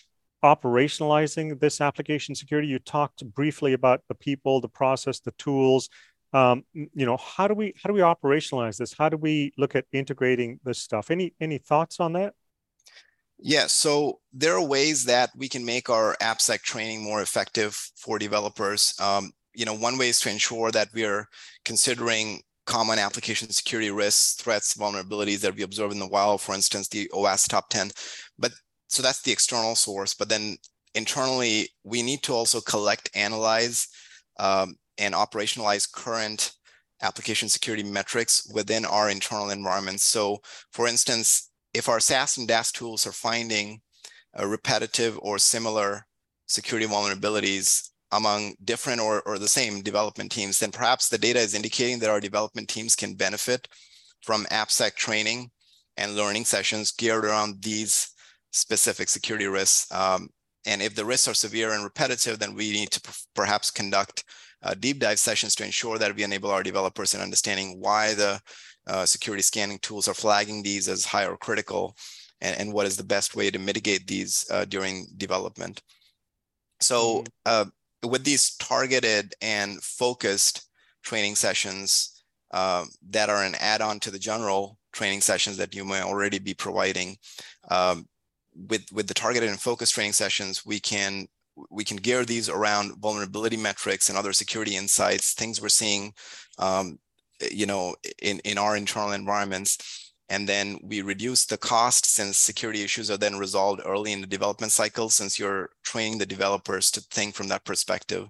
operationalizing 0.44 1.60
this 1.60 1.80
application 1.80 2.34
security? 2.34 2.68
You 2.68 2.78
talked 2.78 3.24
briefly 3.34 3.72
about 3.72 4.02
the 4.08 4.14
people, 4.14 4.60
the 4.60 4.68
process, 4.68 5.20
the 5.20 5.32
tools. 5.32 5.88
Um, 6.32 6.64
you 6.72 7.06
know, 7.06 7.16
how 7.16 7.48
do 7.48 7.54
we 7.54 7.74
how 7.82 7.88
do 7.88 7.94
we 7.94 8.00
operationalize 8.00 8.76
this? 8.78 8.94
How 8.96 9.08
do 9.08 9.16
we 9.16 9.52
look 9.58 9.74
at 9.74 9.86
integrating 9.92 10.60
this 10.64 10.78
stuff? 10.78 11.10
Any 11.10 11.34
any 11.40 11.58
thoughts 11.58 11.98
on 11.98 12.12
that? 12.12 12.34
Yeah, 13.42 13.66
so 13.68 14.20
there 14.32 14.54
are 14.54 14.64
ways 14.64 15.04
that 15.04 15.30
we 15.34 15.48
can 15.48 15.64
make 15.64 15.88
our 15.88 16.14
AppSec 16.20 16.60
training 16.60 17.02
more 17.02 17.22
effective 17.22 17.74
for 17.96 18.18
developers. 18.18 18.94
Um, 19.00 19.32
you 19.54 19.64
know, 19.64 19.74
one 19.74 19.98
way 19.98 20.08
is 20.08 20.20
to 20.20 20.30
ensure 20.30 20.70
that 20.70 20.88
we 20.94 21.04
are 21.04 21.26
considering 21.64 22.40
common 22.66 22.98
application 22.98 23.50
security 23.50 23.90
risks, 23.90 24.34
threats, 24.40 24.74
vulnerabilities 24.74 25.40
that 25.40 25.56
we 25.56 25.62
observe 25.62 25.90
in 25.92 25.98
the 25.98 26.06
wild, 26.06 26.40
for 26.40 26.54
instance, 26.54 26.88
the 26.88 27.10
OWASP 27.12 27.48
top 27.48 27.68
10. 27.68 27.90
But 28.38 28.52
so 28.88 29.02
that's 29.02 29.22
the 29.22 29.32
external 29.32 29.74
source. 29.74 30.14
But 30.14 30.28
then 30.28 30.56
internally, 30.94 31.68
we 31.84 32.02
need 32.02 32.22
to 32.24 32.32
also 32.32 32.60
collect, 32.60 33.10
analyze, 33.14 33.88
um, 34.38 34.76
and 34.98 35.14
operationalize 35.14 35.90
current 35.90 36.52
application 37.02 37.48
security 37.48 37.82
metrics 37.82 38.50
within 38.52 38.84
our 38.84 39.10
internal 39.10 39.50
environments. 39.50 40.04
So 40.04 40.38
for 40.72 40.86
instance, 40.86 41.50
if 41.72 41.88
our 41.88 42.00
SAST 42.00 42.38
and 42.38 42.48
DAST 42.48 42.76
tools 42.76 43.06
are 43.06 43.12
finding 43.12 43.80
a 44.34 44.46
repetitive 44.46 45.18
or 45.22 45.38
similar 45.38 46.06
security 46.46 46.86
vulnerabilities 46.86 47.88
among 48.12 48.54
different 48.64 49.00
or, 49.00 49.22
or 49.22 49.38
the 49.38 49.48
same 49.48 49.82
development 49.82 50.32
teams, 50.32 50.58
then 50.58 50.70
perhaps 50.70 51.08
the 51.08 51.18
data 51.18 51.38
is 51.38 51.54
indicating 51.54 51.98
that 52.00 52.10
our 52.10 52.20
development 52.20 52.68
teams 52.68 52.96
can 52.96 53.14
benefit 53.14 53.68
from 54.22 54.44
AppSec 54.46 54.94
training 54.96 55.50
and 55.96 56.16
learning 56.16 56.44
sessions 56.44 56.92
geared 56.92 57.24
around 57.24 57.62
these 57.62 58.12
specific 58.52 59.08
security 59.08 59.46
risks. 59.46 59.90
Um, 59.92 60.28
and 60.66 60.82
if 60.82 60.94
the 60.94 61.04
risks 61.04 61.28
are 61.28 61.34
severe 61.34 61.72
and 61.72 61.84
repetitive, 61.84 62.38
then 62.38 62.54
we 62.54 62.72
need 62.72 62.90
to 62.90 63.00
perhaps 63.34 63.70
conduct 63.70 64.24
uh, 64.62 64.74
deep 64.74 64.98
dive 64.98 65.18
sessions 65.18 65.54
to 65.54 65.64
ensure 65.64 65.96
that 65.98 66.14
we 66.14 66.22
enable 66.22 66.50
our 66.50 66.62
developers 66.62 67.14
in 67.14 67.20
understanding 67.20 67.80
why 67.80 68.14
the 68.14 68.40
uh, 68.86 69.06
security 69.06 69.42
scanning 69.42 69.78
tools 69.78 70.08
are 70.08 70.14
flagging 70.14 70.62
these 70.62 70.88
as 70.88 71.04
high 71.04 71.26
or 71.26 71.36
critical 71.36 71.96
and, 72.40 72.58
and 72.58 72.72
what 72.72 72.86
is 72.86 72.96
the 72.96 73.04
best 73.04 73.36
way 73.36 73.50
to 73.50 73.58
mitigate 73.58 74.06
these 74.06 74.44
uh, 74.50 74.64
during 74.66 75.06
development. 75.16 75.80
So 76.80 77.24
mm-hmm 77.46 77.68
with 78.02 78.24
these 78.24 78.56
targeted 78.56 79.34
and 79.42 79.82
focused 79.82 80.68
training 81.02 81.34
sessions 81.34 82.22
uh, 82.52 82.84
that 83.10 83.30
are 83.30 83.44
an 83.44 83.54
add-on 83.60 84.00
to 84.00 84.10
the 84.10 84.18
general 84.18 84.78
training 84.92 85.20
sessions 85.20 85.56
that 85.56 85.74
you 85.74 85.84
may 85.84 86.02
already 86.02 86.38
be 86.38 86.54
providing, 86.54 87.16
um, 87.70 88.06
with 88.68 88.84
with 88.92 89.06
the 89.06 89.14
targeted 89.14 89.48
and 89.48 89.60
focused 89.60 89.94
training 89.94 90.12
sessions, 90.12 90.66
we 90.66 90.80
can 90.80 91.26
we 91.70 91.84
can 91.84 91.96
gear 91.96 92.24
these 92.24 92.48
around 92.48 92.96
vulnerability 93.00 93.56
metrics 93.56 94.08
and 94.08 94.18
other 94.18 94.32
security 94.32 94.76
insights, 94.76 95.34
things 95.34 95.60
we're 95.60 95.68
seeing, 95.68 96.12
um, 96.58 96.98
you 97.50 97.66
know, 97.66 97.94
in 98.22 98.40
in 98.40 98.58
our 98.58 98.76
internal 98.76 99.12
environments 99.12 99.99
and 100.30 100.48
then 100.48 100.78
we 100.82 101.02
reduce 101.02 101.44
the 101.44 101.58
cost 101.58 102.06
since 102.06 102.38
security 102.38 102.82
issues 102.82 103.10
are 103.10 103.18
then 103.18 103.36
resolved 103.36 103.82
early 103.84 104.12
in 104.12 104.20
the 104.20 104.26
development 104.26 104.72
cycle 104.72 105.10
since 105.10 105.38
you're 105.38 105.70
training 105.82 106.18
the 106.18 106.26
developers 106.26 106.90
to 106.92 107.00
think 107.10 107.34
from 107.34 107.48
that 107.48 107.64
perspective. 107.64 108.28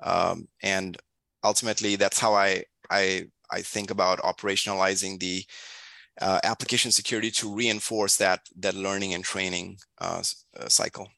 Um, 0.00 0.48
and 0.62 0.96
ultimately 1.44 1.94
that's 1.96 2.18
how 2.18 2.34
i 2.34 2.64
i 2.90 3.24
i 3.50 3.60
think 3.60 3.90
about 3.90 4.18
operationalizing 4.20 5.20
the 5.20 5.44
uh, 6.20 6.40
application 6.44 6.90
security 6.90 7.30
to 7.30 7.54
reinforce 7.54 8.16
that 8.16 8.40
that 8.56 8.74
learning 8.74 9.14
and 9.14 9.24
training 9.24 9.76
uh, 10.00 10.22
uh, 10.58 10.68
cycle. 10.68 11.08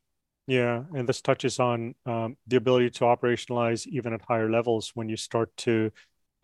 Yeah 0.46 0.84
and 0.94 1.08
this 1.08 1.20
touches 1.20 1.60
on 1.60 1.94
um, 2.04 2.36
the 2.46 2.56
ability 2.56 2.90
to 2.90 3.04
operationalize 3.04 3.86
even 3.86 4.12
at 4.12 4.22
higher 4.22 4.50
levels 4.50 4.90
when 4.94 5.08
you 5.08 5.16
start 5.16 5.56
to 5.58 5.90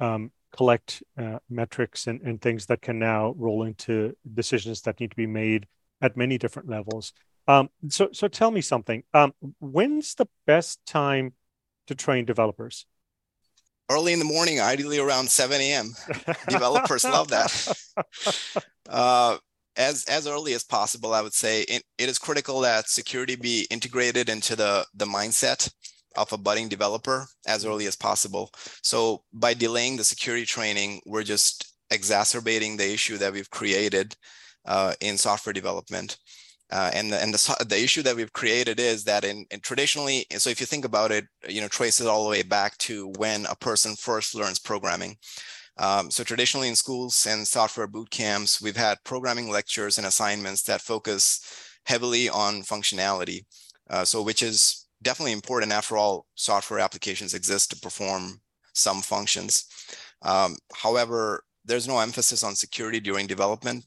um, 0.01 0.31
collect 0.53 1.03
uh, 1.19 1.39
metrics 1.49 2.07
and, 2.07 2.21
and 2.23 2.41
things 2.41 2.67
that 2.67 2.83
can 2.83 2.99
now 2.99 3.35
roll 3.37 3.65
into 3.65 4.15
decisions 4.35 4.83
that 4.83 5.01
need 5.01 5.11
to 5.11 5.17
be 5.17 5.27
made 5.27 5.67
at 6.01 6.17
many 6.17 6.39
different 6.39 6.69
levels. 6.69 7.13
Um, 7.49 7.71
so, 7.89 8.11
so 8.13 8.29
tell 8.29 8.51
me 8.51 8.61
something. 8.61 9.03
Um, 9.15 9.33
when's 9.61 10.15
the 10.15 10.27
best 10.47 10.85
time 10.87 11.33
to 11.87 11.95
train 11.95 12.25
developers? 12.25 12.87
Early 13.91 14.13
in 14.13 14.19
the 14.19 14.25
morning, 14.25 14.61
ideally 14.61 14.99
around 14.99 15.31
7 15.31 15.61
a.m. 15.61 15.95
developers 16.49 17.05
love 17.05 17.29
that. 17.29 17.75
Uh, 18.89 19.39
as 19.77 20.05
as 20.05 20.27
early 20.27 20.55
as 20.55 20.65
possible, 20.65 21.15
I 21.15 21.23
would 21.23 21.33
say 21.33 21.63
it, 21.63 21.83
it 21.99 22.09
is 22.09 22.19
critical 22.19 22.61
that 22.61 22.89
security 22.89 23.37
be 23.37 23.67
integrated 23.71 24.29
into 24.29 24.55
the 24.55 24.87
the 24.95 25.07
mindset 25.07 25.73
of 26.17 26.33
a 26.33 26.39
budding 26.39 26.69
developer 26.69 27.27
as 27.47 27.65
early 27.65 27.87
as 27.87 27.97
possible. 27.97 28.51
So 28.83 29.23
by 29.33 29.55
delaying 29.55 29.97
the 29.97 30.05
security 30.05 30.47
training, 30.47 31.01
we're 31.07 31.23
just 31.23 31.75
exacerbating 31.91 32.77
the 32.77 32.93
issue 32.93 33.19
that 33.19 33.33
we've 33.33 33.51
created 33.51 34.17
uh, 34.67 34.95
in 35.01 35.19
software 35.19 35.53
development. 35.53 36.19
Uh, 36.71 36.91
and 36.95 37.13
the, 37.13 37.23
and 37.23 37.35
the, 37.35 37.67
the 37.69 37.83
issue 37.83 38.03
that 38.03 38.17
we've 38.17 38.33
created 38.33 38.81
is 38.81 39.05
that 39.05 39.25
in, 39.25 39.45
in, 39.51 39.61
traditionally, 39.61 40.25
so 40.39 40.49
if 40.49 40.59
you 40.59 40.65
think 40.65 40.87
about 40.87 41.13
it, 41.13 41.27
you 41.47 41.61
know, 41.61 41.69
trace 41.69 42.01
it 42.01 42.07
all 42.07 42.25
the 42.25 42.31
way 42.31 42.43
back 42.43 42.77
to 42.79 43.13
when 43.19 43.45
a 43.47 43.57
person 43.57 43.95
first 43.95 44.35
learns 44.35 44.59
programming. 44.59 45.17
Um, 45.79 46.11
so 46.11 46.25
traditionally 46.25 46.69
in 46.69 46.77
schools 46.77 47.27
and 47.29 47.47
software 47.47 47.87
boot 47.87 48.11
camps, 48.11 48.63
we've 48.63 48.77
had 48.77 49.05
programming 49.05 49.51
lectures 49.51 49.99
and 49.99 50.07
assignments 50.07 50.63
that 50.63 50.81
focus 50.81 51.45
heavily 51.85 52.29
on 52.29 52.63
functionality. 52.63 53.45
Uh, 53.91 54.05
so 54.05 54.23
which 54.23 54.43
is 54.43 54.82
definitely 55.03 55.33
important. 55.33 55.73
After 55.73 55.97
all, 55.97 56.27
software 56.35 56.81
applications 56.81 57.35
exist 57.35 57.71
to 57.71 57.81
perform 57.81 58.41
some 58.75 59.03
functions. 59.03 59.67
Um, 60.23 60.57
however, 60.75 61.45
there's 61.65 61.89
no 61.89 62.01
emphasis 62.01 62.43
on 62.43 62.55
security 62.55 63.01
during 63.01 63.27
development, 63.27 63.85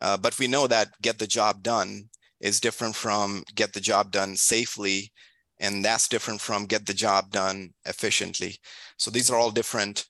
uh, 0.00 0.16
but 0.16 0.38
we 0.38 0.46
know 0.48 0.66
that 0.66 0.88
get 1.02 1.18
the 1.18 1.26
job 1.26 1.62
done 1.62 2.08
is 2.40 2.60
different 2.60 2.94
from 2.94 3.44
get 3.54 3.72
the 3.72 3.80
job 3.80 4.10
done 4.10 4.36
safely, 4.36 5.12
and 5.58 5.84
that's 5.84 6.08
different 6.08 6.40
from 6.40 6.66
get 6.66 6.86
the 6.86 6.94
job 6.94 7.30
done 7.30 7.70
efficiently. 7.86 8.58
So 8.98 9.10
these 9.10 9.30
are 9.30 9.38
all 9.38 9.50
different 9.50 10.06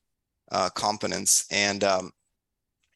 uh, 0.50 0.70
components. 0.70 1.46
And 1.50 1.84
um, 1.84 2.10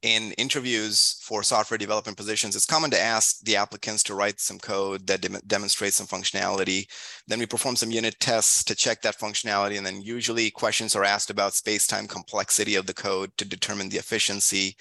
in 0.02 0.32
interviews 0.32 1.18
for 1.20 1.42
software 1.42 1.76
development 1.76 2.16
positions, 2.16 2.56
it's 2.56 2.64
common 2.64 2.90
to 2.90 3.00
ask 3.00 3.40
the 3.40 3.56
applicants 3.56 4.02
to 4.04 4.14
write 4.14 4.40
some 4.40 4.58
code 4.58 5.06
that 5.06 5.20
de 5.20 5.28
demonstrates 5.46 5.96
some 5.96 6.06
functionality. 6.06 6.86
Then 7.28 7.38
we 7.38 7.46
perform 7.46 7.76
some 7.76 7.90
unit 7.90 8.16
tests 8.18 8.64
to 8.64 8.74
check 8.74 9.02
that 9.02 9.18
functionality. 9.18 9.76
And 9.76 9.84
then 9.84 10.00
usually 10.00 10.50
questions 10.50 10.96
are 10.96 11.04
asked 11.04 11.28
about 11.28 11.54
space-time 11.54 12.06
complexity 12.06 12.76
of 12.76 12.86
the 12.86 12.94
code 12.94 13.30
to 13.36 13.44
determine 13.44 13.90
the 13.90 13.98
efficiency, 13.98 14.74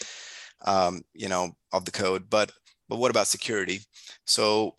um, 0.66 1.02
you 1.14 1.28
know, 1.28 1.52
of 1.74 1.84
the 1.84 1.92
code. 1.92 2.30
But, 2.30 2.52
but 2.88 2.98
what 2.98 3.12
about 3.12 3.28
security? 3.28 3.82
So 4.26 4.78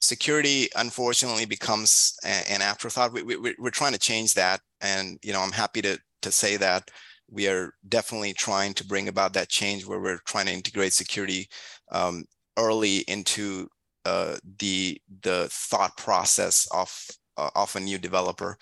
security, 0.00 0.68
unfortunately, 0.74 1.46
becomes 1.46 2.14
an 2.24 2.62
afterthought. 2.62 3.12
We, 3.12 3.22
we, 3.22 3.54
we're 3.58 3.70
trying 3.70 3.92
to 3.92 3.98
change 3.98 4.34
that. 4.34 4.60
And, 4.80 5.18
you 5.22 5.32
know, 5.32 5.40
I'm 5.40 5.52
happy 5.52 5.82
to, 5.82 5.98
to 6.22 6.32
say 6.32 6.56
that 6.56 6.90
we 7.30 7.48
are 7.48 7.74
definitely 7.88 8.32
trying 8.32 8.74
to 8.74 8.86
bring 8.86 9.08
about 9.08 9.32
that 9.34 9.48
change 9.48 9.86
where 9.86 10.00
we're 10.00 10.20
trying 10.26 10.46
to 10.46 10.52
integrate 10.52 10.92
security 10.92 11.48
um, 11.92 12.24
early 12.56 12.98
into 13.08 13.68
uh, 14.04 14.36
the 14.58 15.00
the 15.22 15.48
thought 15.50 15.96
process 15.96 16.66
of 16.72 16.90
uh, 17.36 17.50
of 17.54 17.74
a 17.76 17.80
new 17.80 17.98
developer. 17.98 18.56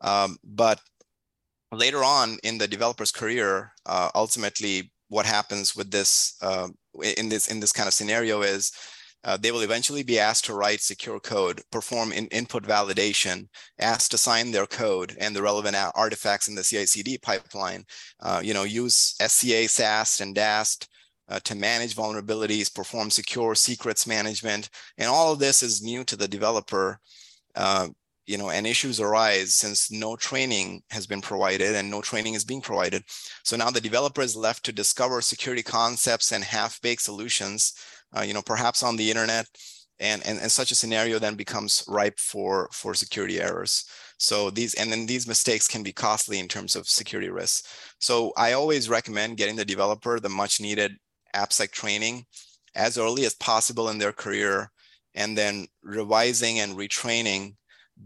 Um, 0.00 0.36
but 0.44 0.80
later 1.72 2.04
on 2.04 2.38
in 2.42 2.58
the 2.58 2.68
developer's 2.68 3.10
career, 3.10 3.72
uh, 3.86 4.10
ultimately, 4.14 4.92
what 5.08 5.26
happens 5.26 5.74
with 5.74 5.90
this 5.90 6.36
uh, 6.42 6.68
in 7.16 7.28
this 7.28 7.48
in 7.48 7.60
this 7.60 7.72
kind 7.72 7.86
of 7.86 7.94
scenario 7.94 8.42
is 8.42 8.72
uh, 9.24 9.36
they 9.38 9.50
will 9.50 9.62
eventually 9.62 10.02
be 10.02 10.18
asked 10.18 10.44
to 10.44 10.54
write 10.54 10.80
secure 10.80 11.18
code, 11.18 11.62
perform 11.72 12.12
in 12.12 12.26
input 12.26 12.62
validation, 12.62 13.48
asked 13.78 14.10
to 14.10 14.18
sign 14.18 14.50
their 14.50 14.66
code 14.66 15.16
and 15.18 15.34
the 15.34 15.42
relevant 15.42 15.76
artifacts 15.94 16.48
in 16.48 16.54
the 16.54 16.62
CI/CD 16.62 17.18
pipeline. 17.18 17.84
Uh, 18.20 18.40
you 18.44 18.52
know, 18.52 18.64
use 18.64 19.14
SCA, 19.20 19.66
SAST, 19.66 20.20
and 20.20 20.34
DAST 20.34 20.88
uh, 21.28 21.40
to 21.40 21.54
manage 21.54 21.96
vulnerabilities, 21.96 22.74
perform 22.74 23.10
secure 23.10 23.54
secrets 23.54 24.06
management, 24.06 24.68
and 24.98 25.08
all 25.08 25.32
of 25.32 25.38
this 25.38 25.62
is 25.62 25.82
new 25.82 26.04
to 26.04 26.16
the 26.16 26.28
developer. 26.28 26.98
Uh, 27.54 27.88
you 28.26 28.38
know, 28.38 28.50
and 28.50 28.66
issues 28.66 29.00
arise 29.00 29.54
since 29.54 29.90
no 29.90 30.16
training 30.16 30.82
has 30.90 31.06
been 31.06 31.20
provided 31.20 31.74
and 31.74 31.90
no 31.90 32.00
training 32.00 32.32
is 32.32 32.44
being 32.44 32.62
provided. 32.62 33.02
So 33.42 33.56
now 33.56 33.70
the 33.70 33.80
developer 33.80 34.22
is 34.22 34.34
left 34.34 34.64
to 34.64 34.72
discover 34.72 35.20
security 35.20 35.62
concepts 35.62 36.32
and 36.32 36.42
half-baked 36.42 37.02
solutions, 37.02 37.74
uh, 38.16 38.22
you 38.22 38.34
know, 38.34 38.42
perhaps 38.42 38.82
on 38.82 38.96
the 38.96 39.10
internet, 39.10 39.46
and, 40.00 40.26
and 40.26 40.40
and 40.40 40.50
such 40.50 40.70
a 40.70 40.74
scenario 40.74 41.18
then 41.18 41.36
becomes 41.36 41.84
ripe 41.86 42.18
for 42.18 42.68
for 42.72 42.94
security 42.94 43.40
errors. 43.40 43.84
So 44.18 44.50
these 44.50 44.74
and 44.74 44.90
then 44.90 45.06
these 45.06 45.28
mistakes 45.28 45.68
can 45.68 45.82
be 45.82 45.92
costly 45.92 46.38
in 46.38 46.48
terms 46.48 46.76
of 46.76 46.88
security 46.88 47.30
risks. 47.30 47.62
So 48.00 48.32
I 48.36 48.52
always 48.52 48.88
recommend 48.88 49.36
getting 49.36 49.56
the 49.56 49.64
developer 49.64 50.18
the 50.18 50.28
much 50.28 50.60
needed 50.60 50.92
AppSec 51.34 51.70
training 51.70 52.24
as 52.74 52.98
early 52.98 53.24
as 53.24 53.34
possible 53.34 53.88
in 53.88 53.98
their 53.98 54.12
career, 54.12 54.70
and 55.14 55.38
then 55.38 55.66
revising 55.82 56.60
and 56.60 56.76
retraining 56.76 57.54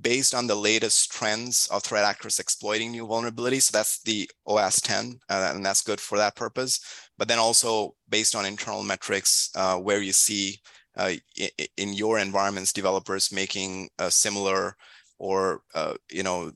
based 0.01 0.35
on 0.35 0.46
the 0.46 0.55
latest 0.55 1.11
trends 1.11 1.68
of 1.72 1.83
threat 1.83 2.05
actors 2.05 2.38
exploiting 2.38 2.90
new 2.92 3.07
vulnerabilities. 3.07 3.62
So 3.62 3.79
that's 3.79 4.03
the 4.03 4.31
OWASP 4.46 4.83
10, 4.83 5.20
uh, 5.29 5.53
and 5.55 5.64
that's 5.64 5.83
good 5.83 6.01
for 6.01 6.18
that 6.18 6.37
purpose. 6.37 6.81
But 7.16 7.29
then 7.29 7.38
also 7.38 7.94
based 8.09 8.35
on 8.35 8.44
internal 8.44 8.83
metrics 8.83 9.51
uh, 9.55 9.77
where 9.77 10.01
you 10.01 10.12
see 10.12 10.59
uh, 10.96 11.12
in 11.77 11.92
your 11.94 12.18
environments 12.18 12.72
developers 12.72 13.33
making 13.33 13.88
similar 14.09 14.77
or 15.18 15.62
uh, 15.74 15.94
you 16.11 16.22
know 16.22 16.53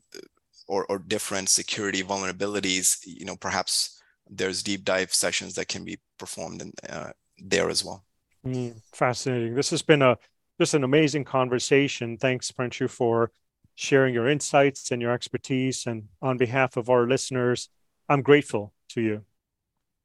or, 0.69 0.87
or 0.87 0.99
different 0.99 1.49
security 1.49 2.03
vulnerabilities 2.03 2.99
you 3.05 3.25
know 3.25 3.37
perhaps 3.37 4.01
there's 4.29 4.63
deep 4.63 4.85
dive 4.85 5.13
sessions 5.13 5.55
that 5.55 5.69
can 5.69 5.85
be 5.85 5.99
performed 6.19 6.63
in, 6.63 6.73
uh, 6.89 7.11
there 7.39 7.69
as 7.69 7.85
well 7.85 8.05
mm, 8.47 8.75
fascinating 8.93 9.55
this 9.55 9.71
has 9.71 9.83
been 9.83 10.03
a 10.03 10.17
just 10.63 10.75
an 10.75 10.85
amazing 10.85 11.25
conversation 11.25 12.17
thanks 12.17 12.51
Pranshu 12.51 12.89
for 12.89 13.31
sharing 13.75 14.15
your 14.15 14.29
insights 14.29 14.91
and 14.91 15.03
your 15.03 15.13
expertise 15.13 15.87
and 15.87 16.05
on 16.21 16.37
behalf 16.37 16.77
of 16.77 16.89
our 16.89 17.07
listeners 17.07 17.69
i'm 18.09 18.23
grateful 18.23 18.73
to 18.89 19.01
you 19.01 19.17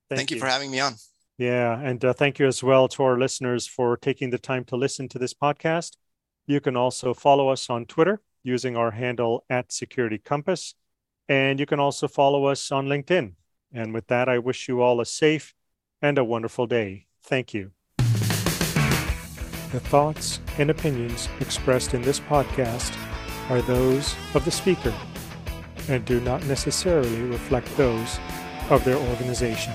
thank, 0.09 0.19
thank 0.19 0.31
you. 0.31 0.37
you 0.37 0.41
for 0.41 0.47
having 0.47 0.71
me 0.71 0.79
on 0.79 0.93
yeah 1.37 1.79
and 1.79 2.03
uh, 2.03 2.13
thank 2.13 2.39
you 2.39 2.47
as 2.47 2.63
well 2.63 2.87
to 2.87 3.03
our 3.03 3.17
listeners 3.17 3.67
for 3.67 3.97
taking 3.97 4.29
the 4.29 4.39
time 4.39 4.63
to 4.63 4.75
listen 4.75 5.07
to 5.07 5.19
this 5.19 5.33
podcast 5.33 5.97
you 6.45 6.59
can 6.59 6.75
also 6.75 7.13
follow 7.13 7.49
us 7.49 7.69
on 7.69 7.85
twitter 7.85 8.21
using 8.47 8.77
our 8.77 8.91
handle 8.91 9.43
at 9.49 9.71
Security 9.71 10.17
Compass. 10.17 10.73
And 11.27 11.59
you 11.59 11.65
can 11.65 11.79
also 11.79 12.07
follow 12.07 12.45
us 12.45 12.71
on 12.71 12.87
LinkedIn. 12.87 13.33
And 13.73 13.93
with 13.93 14.07
that, 14.07 14.29
I 14.29 14.39
wish 14.39 14.69
you 14.69 14.81
all 14.81 15.01
a 15.01 15.05
safe 15.05 15.53
and 16.01 16.17
a 16.17 16.23
wonderful 16.23 16.65
day. 16.65 17.07
Thank 17.21 17.53
you. 17.53 17.76
The 19.71 19.81
thoughts 19.81 20.39
and 20.57 20.69
opinions 20.69 21.27
expressed 21.41 21.93
in 21.93 22.01
this 22.01 22.21
podcast 22.21 22.95
are 23.49 23.61
those 23.61 24.15
of 24.33 24.45
the 24.45 24.51
speaker 24.51 24.93
and 25.89 26.05
do 26.05 26.21
not 26.21 26.45
necessarily 26.45 27.21
reflect 27.23 27.75
those 27.75 28.17
of 28.69 28.85
their 28.85 28.97
organization. 28.97 29.73